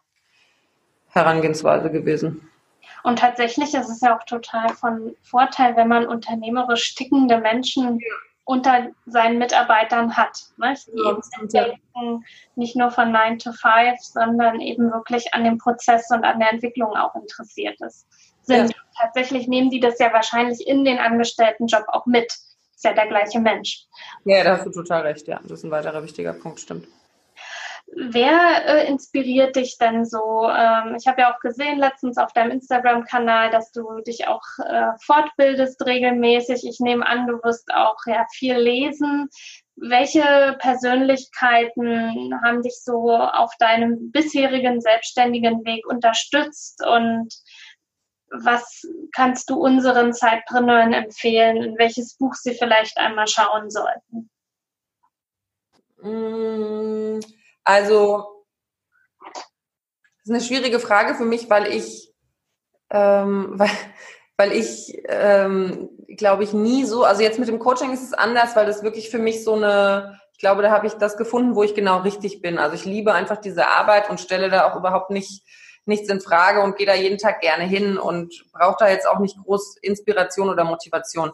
[1.10, 2.50] Herangehensweise gewesen.
[3.04, 8.16] Und tatsächlich ist es ja auch total von Vorteil, wenn man unternehmerisch tickende Menschen ja
[8.46, 10.46] unter seinen Mitarbeitern hat.
[10.58, 10.88] Nicht?
[10.88, 11.68] Die ja,
[12.56, 16.54] nicht nur von 9 to 5, sondern eben wirklich an dem Prozess und an der
[16.54, 18.08] Entwicklung auch interessiert ist.
[18.44, 18.70] Sind.
[18.70, 18.78] Ja.
[19.02, 22.32] Tatsächlich nehmen die das ja wahrscheinlich in den Angestelltenjob auch mit.
[22.76, 23.86] Ist ja der gleiche Mensch.
[24.26, 25.40] Ja, da hast du total recht, ja.
[25.42, 26.88] Das ist ein weiterer wichtiger Punkt, stimmt.
[27.98, 30.50] Wer äh, inspiriert dich denn so?
[30.50, 34.92] Ähm, ich habe ja auch gesehen letztens auf deinem Instagram-Kanal, dass du dich auch äh,
[35.02, 36.68] fortbildest regelmäßig.
[36.68, 39.30] Ich nehme an, du wirst auch ja viel lesen.
[39.78, 47.34] Welche Persönlichkeiten haben dich so auf deinem bisherigen selbstständigen Weg unterstützt und
[48.30, 48.82] was
[49.16, 54.30] kannst du unseren Zeitpreneuren empfehlen, in welches Buch sie vielleicht einmal schauen sollten?
[56.02, 57.35] Mmh
[57.66, 58.46] also,
[59.34, 59.44] das
[60.24, 62.14] ist eine schwierige Frage für mich, weil ich,
[62.92, 63.70] ähm, weil,
[64.38, 68.56] weil ich, ähm, glaube ich, nie so, also jetzt mit dem Coaching ist es anders,
[68.56, 71.64] weil das wirklich für mich so eine, ich glaube, da habe ich das gefunden, wo
[71.64, 72.58] ich genau richtig bin.
[72.58, 75.44] Also ich liebe einfach diese Arbeit und stelle da auch überhaupt nicht
[75.86, 79.20] nichts in Frage und gehe da jeden Tag gerne hin und brauche da jetzt auch
[79.20, 81.32] nicht groß Inspiration oder Motivation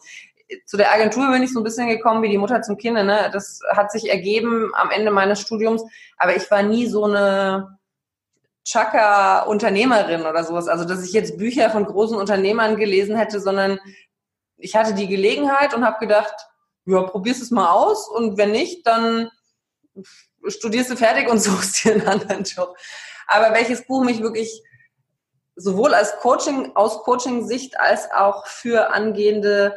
[0.65, 2.95] zu der Agentur bin ich so ein bisschen gekommen wie die Mutter zum Kind.
[2.95, 3.29] Ne?
[3.31, 5.83] Das hat sich ergeben am Ende meines Studiums,
[6.17, 7.79] aber ich war nie so eine
[8.65, 10.67] Chaka-Unternehmerin oder sowas.
[10.67, 13.79] Also, dass ich jetzt Bücher von großen Unternehmern gelesen hätte, sondern
[14.57, 16.33] ich hatte die Gelegenheit und habe gedacht,
[16.85, 19.29] ja, probierst es mal aus und wenn nicht, dann
[20.47, 22.75] studierst du fertig und suchst dir einen anderen Job.
[23.27, 24.63] Aber welches Buch mich wirklich
[25.55, 29.75] sowohl als Coaching, aus Coaching-Sicht als auch für angehende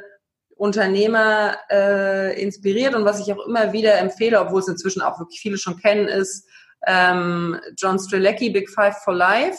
[0.64, 5.38] Unternehmer äh, inspiriert und was ich auch immer wieder empfehle, obwohl es inzwischen auch wirklich
[5.40, 6.48] viele schon kennen, ist
[6.86, 9.58] ähm, John Strelecki, Big Five for Life.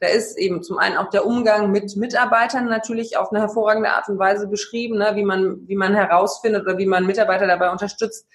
[0.00, 4.08] Da ist eben zum einen auch der Umgang mit Mitarbeitern natürlich auf eine hervorragende Art
[4.08, 8.26] und Weise beschrieben, ne, wie man wie man herausfindet oder wie man Mitarbeiter dabei unterstützt,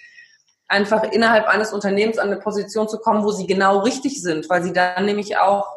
[0.70, 4.64] einfach innerhalb eines Unternehmens an eine Position zu kommen, wo sie genau richtig sind, weil
[4.64, 5.68] sie dann nämlich auch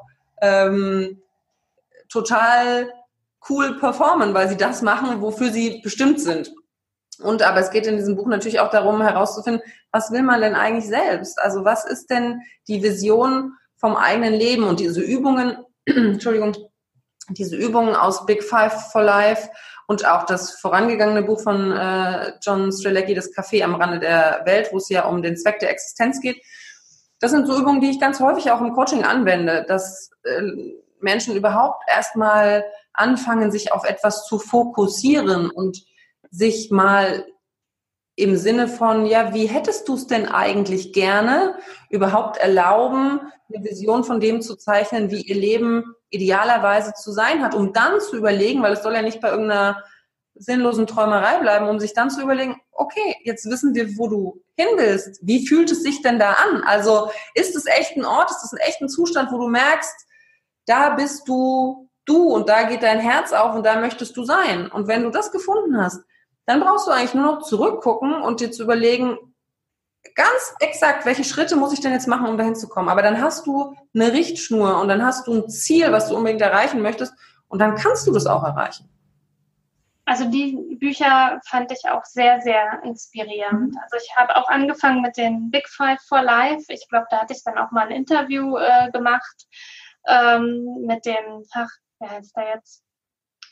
[0.41, 1.20] ähm,
[2.09, 2.93] total
[3.49, 6.53] cool performen, weil sie das machen, wofür sie bestimmt sind.
[7.20, 10.55] Und aber es geht in diesem Buch natürlich auch darum herauszufinden, was will man denn
[10.55, 11.38] eigentlich selbst?
[11.40, 16.57] Also was ist denn die Vision vom eigenen Leben und diese Übungen, Entschuldigung,
[17.30, 19.49] diese Übungen aus Big Five for Life
[19.86, 24.68] und auch das vorangegangene Buch von äh, John Strelecki, das Café am Rande der Welt,
[24.70, 26.40] wo es ja um den Zweck der Existenz geht.
[27.20, 30.42] Das sind so Übungen, die ich ganz häufig auch im Coaching anwende, dass äh,
[31.01, 32.64] Menschen überhaupt erstmal
[32.99, 35.84] anfangen, sich auf etwas zu fokussieren und
[36.30, 37.24] sich mal
[38.16, 41.57] im Sinne von, ja, wie hättest du es denn eigentlich gerne,
[41.88, 47.55] überhaupt erlauben, eine Vision von dem zu zeichnen, wie ihr Leben idealerweise zu sein hat,
[47.55, 49.84] um dann zu überlegen, weil es soll ja nicht bei irgendeiner
[50.34, 54.68] sinnlosen Träumerei bleiben, um sich dann zu überlegen, okay, jetzt wissen wir, wo du hin
[54.76, 55.20] willst.
[55.22, 56.62] Wie fühlt es sich denn da an?
[56.64, 60.07] Also ist es echt ein Ort, ist es ein echter Zustand, wo du merkst,
[60.66, 64.71] da bist du du und da geht dein Herz auf und da möchtest du sein.
[64.71, 66.03] Und wenn du das gefunden hast,
[66.47, 69.19] dann brauchst du eigentlich nur noch zurückgucken und dir zu überlegen,
[70.15, 72.89] ganz exakt, welche Schritte muss ich denn jetzt machen, um dahin zu kommen.
[72.89, 76.41] Aber dann hast du eine Richtschnur und dann hast du ein Ziel, was du unbedingt
[76.41, 77.13] erreichen möchtest
[77.49, 78.89] und dann kannst du das auch erreichen.
[80.09, 83.77] Also die Bücher fand ich auch sehr, sehr inspirierend.
[83.83, 86.65] Also ich habe auch angefangen mit den Big Five for Life.
[86.69, 89.47] Ich glaube, da hatte ich dann auch mal ein Interview äh, gemacht
[90.07, 91.69] ähm, mit dem, ach,
[92.01, 92.82] wer heißt der jetzt?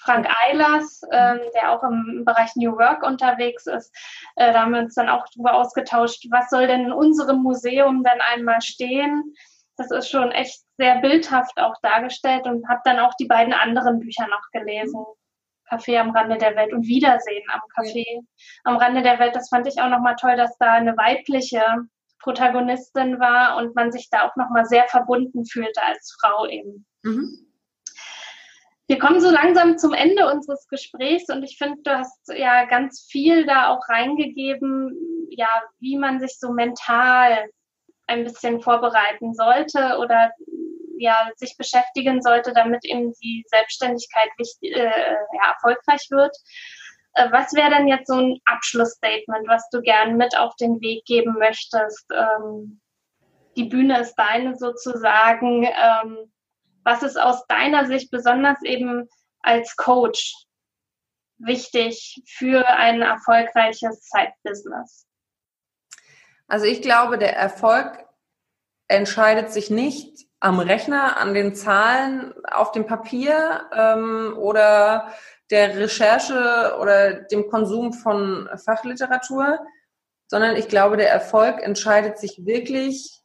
[0.00, 3.92] Frank Eilers, ähm, der auch im Bereich New Work unterwegs ist.
[4.36, 8.04] Äh, da haben wir uns dann auch darüber ausgetauscht, was soll denn in unserem Museum
[8.04, 9.34] dann einmal stehen.
[9.76, 13.98] Das ist schon echt sehr bildhaft auch dargestellt und habe dann auch die beiden anderen
[13.98, 15.04] Bücher noch gelesen.
[15.68, 18.04] Café am Rande der Welt und Wiedersehen am Café
[18.62, 19.34] am Rande der Welt.
[19.34, 21.62] Das fand ich auch nochmal toll, dass da eine weibliche
[22.20, 26.86] Protagonistin war und man sich da auch nochmal sehr verbunden fühlte als Frau eben.
[27.02, 27.45] Mhm.
[28.88, 33.06] Wir kommen so langsam zum Ende unseres Gesprächs und ich finde, du hast ja ganz
[33.10, 35.48] viel da auch reingegeben, ja,
[35.80, 37.48] wie man sich so mental
[38.06, 40.30] ein bisschen vorbereiten sollte oder
[40.98, 46.34] ja, sich beschäftigen sollte, damit eben die Selbstständigkeit wichtig, äh, ja, erfolgreich wird.
[47.14, 51.04] Äh, was wäre denn jetzt so ein Abschlussstatement, was du gern mit auf den Weg
[51.04, 52.06] geben möchtest?
[52.12, 52.80] Ähm,
[53.56, 55.64] die Bühne ist deine sozusagen.
[55.64, 56.30] Ähm,
[56.86, 59.08] was ist aus deiner Sicht besonders eben
[59.40, 60.34] als Coach
[61.38, 65.04] wichtig für ein erfolgreiches Side-Business?
[66.46, 68.06] Also ich glaube, der Erfolg
[68.86, 75.12] entscheidet sich nicht am Rechner, an den Zahlen auf dem Papier ähm, oder
[75.50, 79.58] der Recherche oder dem Konsum von Fachliteratur,
[80.28, 83.22] sondern ich glaube, der Erfolg entscheidet sich wirklich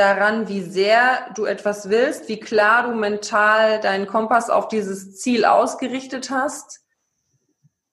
[0.00, 5.44] daran, wie sehr du etwas willst, wie klar du mental deinen Kompass auf dieses Ziel
[5.44, 6.80] ausgerichtet hast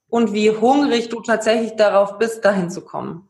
[0.08, 3.30] und wie hungrig du tatsächlich darauf bist, dahin zu kommen.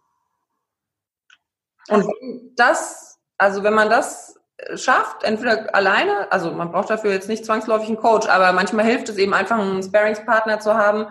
[1.89, 2.07] Und
[2.55, 4.39] das, also wenn man das
[4.75, 9.09] schafft, entweder alleine, also man braucht dafür jetzt nicht zwangsläufig einen Coach, aber manchmal hilft
[9.09, 11.07] es eben einfach, einen Sparingspartner zu haben,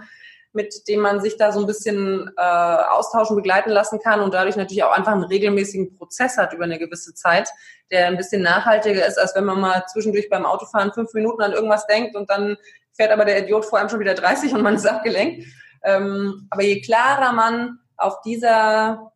[0.57, 4.57] mit dem man sich da so ein bisschen äh, austauschen, begleiten lassen kann und dadurch
[4.57, 7.50] natürlich auch einfach einen regelmäßigen Prozess hat über eine gewisse Zeit,
[7.90, 11.52] der ein bisschen nachhaltiger ist, als wenn man mal zwischendurch beim Autofahren fünf Minuten an
[11.52, 12.57] irgendwas denkt und dann
[12.94, 15.46] fährt aber der Idiot vor einem schon wieder 30 und man ist abgelenkt.
[15.84, 19.12] Ähm, aber je klarer man auf dieser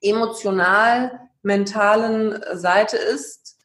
[0.00, 3.58] emotional mentalen Seite ist,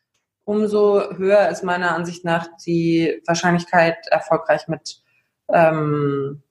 [0.43, 5.01] umso höher ist meiner Ansicht nach die Wahrscheinlichkeit, erfolgreich mit
[5.53, 6.43] ähm,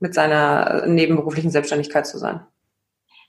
[0.00, 2.46] mit seiner nebenberuflichen Selbstständigkeit zu sein.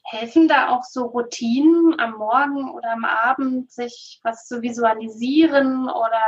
[0.04, 6.22] Helfen da auch so Routinen am Morgen oder am Abend, sich was zu visualisieren oder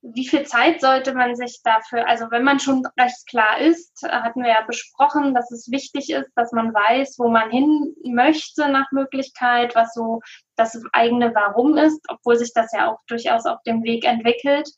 [0.00, 4.42] wie viel Zeit sollte man sich dafür, also wenn man schon recht klar ist, hatten
[4.42, 8.90] wir ja besprochen, dass es wichtig ist, dass man weiß, wo man hin möchte nach
[8.92, 10.20] Möglichkeit, was so
[10.56, 14.70] das eigene Warum ist, obwohl sich das ja auch durchaus auf dem Weg entwickelt.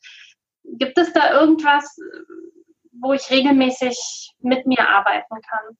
[0.63, 1.97] Gibt es da irgendwas,
[2.91, 5.77] wo ich regelmäßig mit mir arbeiten kann.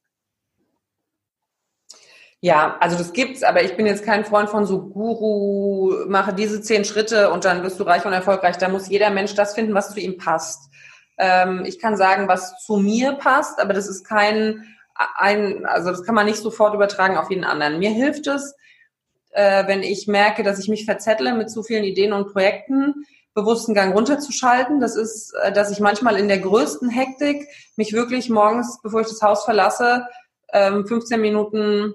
[2.44, 6.62] Ja, also das gibt's, aber ich bin jetzt kein Freund von so Guru, mache diese
[6.62, 8.58] zehn Schritte und dann wirst du reich und erfolgreich.
[8.58, 10.72] Da muss jeder Mensch das finden, was zu ihm passt.
[11.20, 14.66] Ähm, ich kann sagen, was zu mir passt, aber das ist kein
[15.18, 17.80] ein, also das kann man nicht sofort übertragen auf jeden anderen.
[17.80, 18.56] Mir hilft es,
[19.32, 23.74] äh, wenn ich merke, dass ich mich verzettle mit zu vielen Ideen und Projekten, bewussten
[23.74, 24.80] Gang runterzuschalten.
[24.80, 29.08] Das ist, äh, dass ich manchmal in der größten Hektik mich wirklich morgens, bevor ich
[29.08, 30.08] das Haus verlasse,
[30.52, 31.94] 15 ähm, Minuten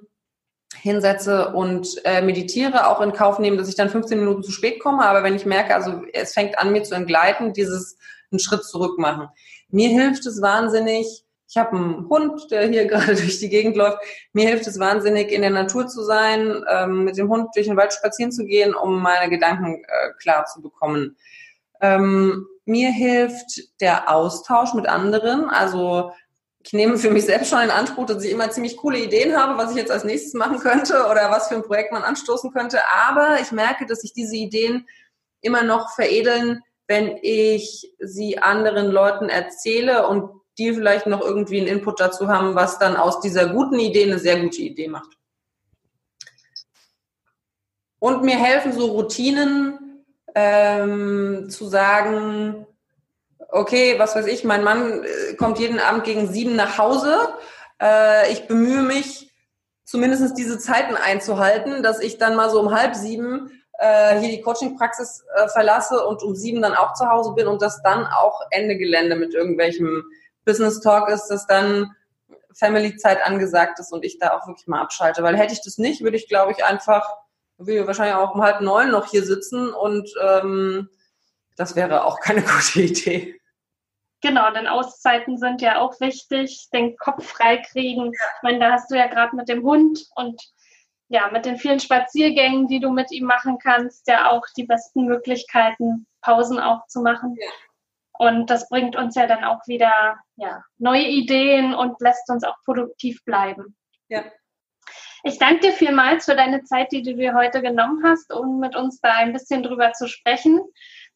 [0.80, 4.80] hinsetze und äh, meditiere, auch in Kauf nehmen, dass ich dann 15 Minuten zu spät
[4.80, 5.04] komme.
[5.04, 7.98] Aber wenn ich merke, also es fängt an, mir zu entgleiten, dieses
[8.30, 9.28] einen Schritt zurück machen.
[9.68, 13.98] Mir hilft es wahnsinnig, Ich habe einen Hund, der hier gerade durch die Gegend läuft.
[14.32, 17.76] Mir hilft es wahnsinnig, in der Natur zu sein, ähm, mit dem Hund durch den
[17.76, 21.16] Wald spazieren zu gehen, um meine Gedanken äh, klar zu bekommen.
[21.80, 25.48] Ähm, mir hilft der Austausch mit anderen.
[25.48, 26.12] Also
[26.66, 29.56] ich nehme für mich selbst schon in Anspruch, dass ich immer ziemlich coole Ideen habe,
[29.56, 32.80] was ich jetzt als nächstes machen könnte oder was für ein Projekt man anstoßen könnte.
[33.08, 34.88] Aber ich merke, dass sich diese Ideen
[35.42, 40.28] immer noch veredeln, wenn ich sie anderen Leuten erzähle und
[40.58, 44.18] die vielleicht noch irgendwie einen Input dazu haben, was dann aus dieser guten Idee eine
[44.18, 45.16] sehr gute Idee macht.
[47.98, 50.04] Und mir helfen so Routinen
[50.34, 52.66] ähm, zu sagen,
[53.48, 57.16] okay, was weiß ich, mein Mann äh, kommt jeden Abend gegen sieben nach Hause.
[57.80, 59.32] Äh, ich bemühe mich,
[59.84, 64.42] zumindest diese Zeiten einzuhalten, dass ich dann mal so um halb sieben äh, hier die
[64.42, 68.40] Coaching-Praxis äh, verlasse und um sieben dann auch zu Hause bin und das dann auch
[68.50, 70.04] Ende Gelände mit irgendwelchem
[70.46, 71.94] Business Talk ist, dass dann
[72.54, 75.22] Family-Zeit angesagt ist und ich da auch wirklich mal abschalte.
[75.22, 77.06] Weil hätte ich das nicht, würde ich, glaube ich, einfach,
[77.58, 80.88] würde ich wahrscheinlich auch um halb neun noch hier sitzen und ähm,
[81.56, 83.40] das wäre auch keine gute Idee.
[84.22, 88.12] Genau, denn Auszeiten sind ja auch wichtig, den Kopf freikriegen.
[88.12, 90.40] Ich meine, da hast du ja gerade mit dem Hund und
[91.08, 95.04] ja, mit den vielen Spaziergängen, die du mit ihm machen kannst, ja auch die besten
[95.04, 97.36] Möglichkeiten, Pausen auch zu machen.
[97.38, 97.48] Ja.
[98.18, 102.56] Und das bringt uns ja dann auch wieder ja, neue Ideen und lässt uns auch
[102.64, 103.76] produktiv bleiben.
[104.08, 104.24] Ja.
[105.24, 108.76] Ich danke dir vielmals für deine Zeit, die du dir heute genommen hast, um mit
[108.76, 110.60] uns da ein bisschen drüber zu sprechen,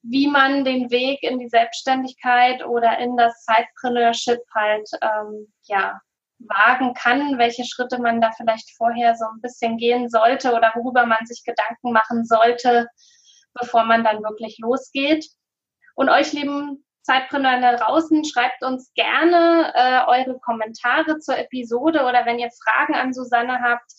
[0.02, 6.00] wie man den Weg in die Selbstständigkeit oder in das Zeitpreneurship halt ähm, ja,
[6.40, 11.06] wagen kann, welche Schritte man da vielleicht vorher so ein bisschen gehen sollte oder worüber
[11.06, 12.88] man sich Gedanken machen sollte,
[13.54, 15.26] bevor man dann wirklich losgeht.
[15.94, 22.26] Und euch, lieben Zeitpreneur da draußen, schreibt uns gerne äh, eure Kommentare zur Episode oder
[22.26, 23.92] wenn ihr Fragen an Susanne habt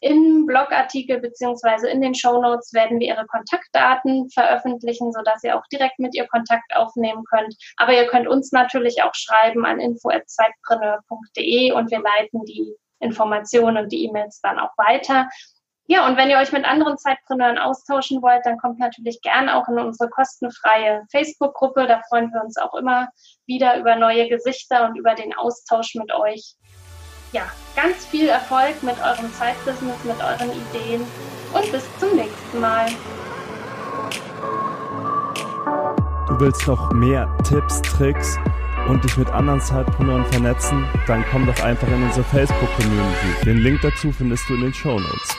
[0.00, 5.66] im Blogartikel beziehungsweise in den Show Notes werden wir Ihre Kontaktdaten veröffentlichen, sodass ihr auch
[5.72, 7.56] direkt mit ihr Kontakt aufnehmen könnt.
[7.76, 13.92] Aber ihr könnt uns natürlich auch schreiben an info.zeitpreneur.de und wir leiten die Informationen und
[13.92, 15.28] die E-Mails dann auch weiter.
[15.88, 19.68] Ja, und wenn ihr euch mit anderen Zeitpreneuren austauschen wollt, dann kommt natürlich gern auch
[19.68, 21.86] in unsere kostenfreie Facebook-Gruppe.
[21.86, 23.08] Da freuen wir uns auch immer
[23.46, 26.56] wieder über neue Gesichter und über den Austausch mit euch
[27.32, 27.42] ja,
[27.74, 31.06] ganz viel Erfolg mit eurem Zeitbusiness, mit euren Ideen
[31.52, 32.86] und bis zum nächsten Mal.
[36.28, 38.36] Du willst noch mehr Tipps, Tricks
[38.88, 40.84] und dich mit anderen Zeitpreneuren vernetzen?
[41.06, 43.44] Dann komm doch einfach in unsere Facebook-Community.
[43.44, 45.36] Den Link dazu findest du in den Show Notes.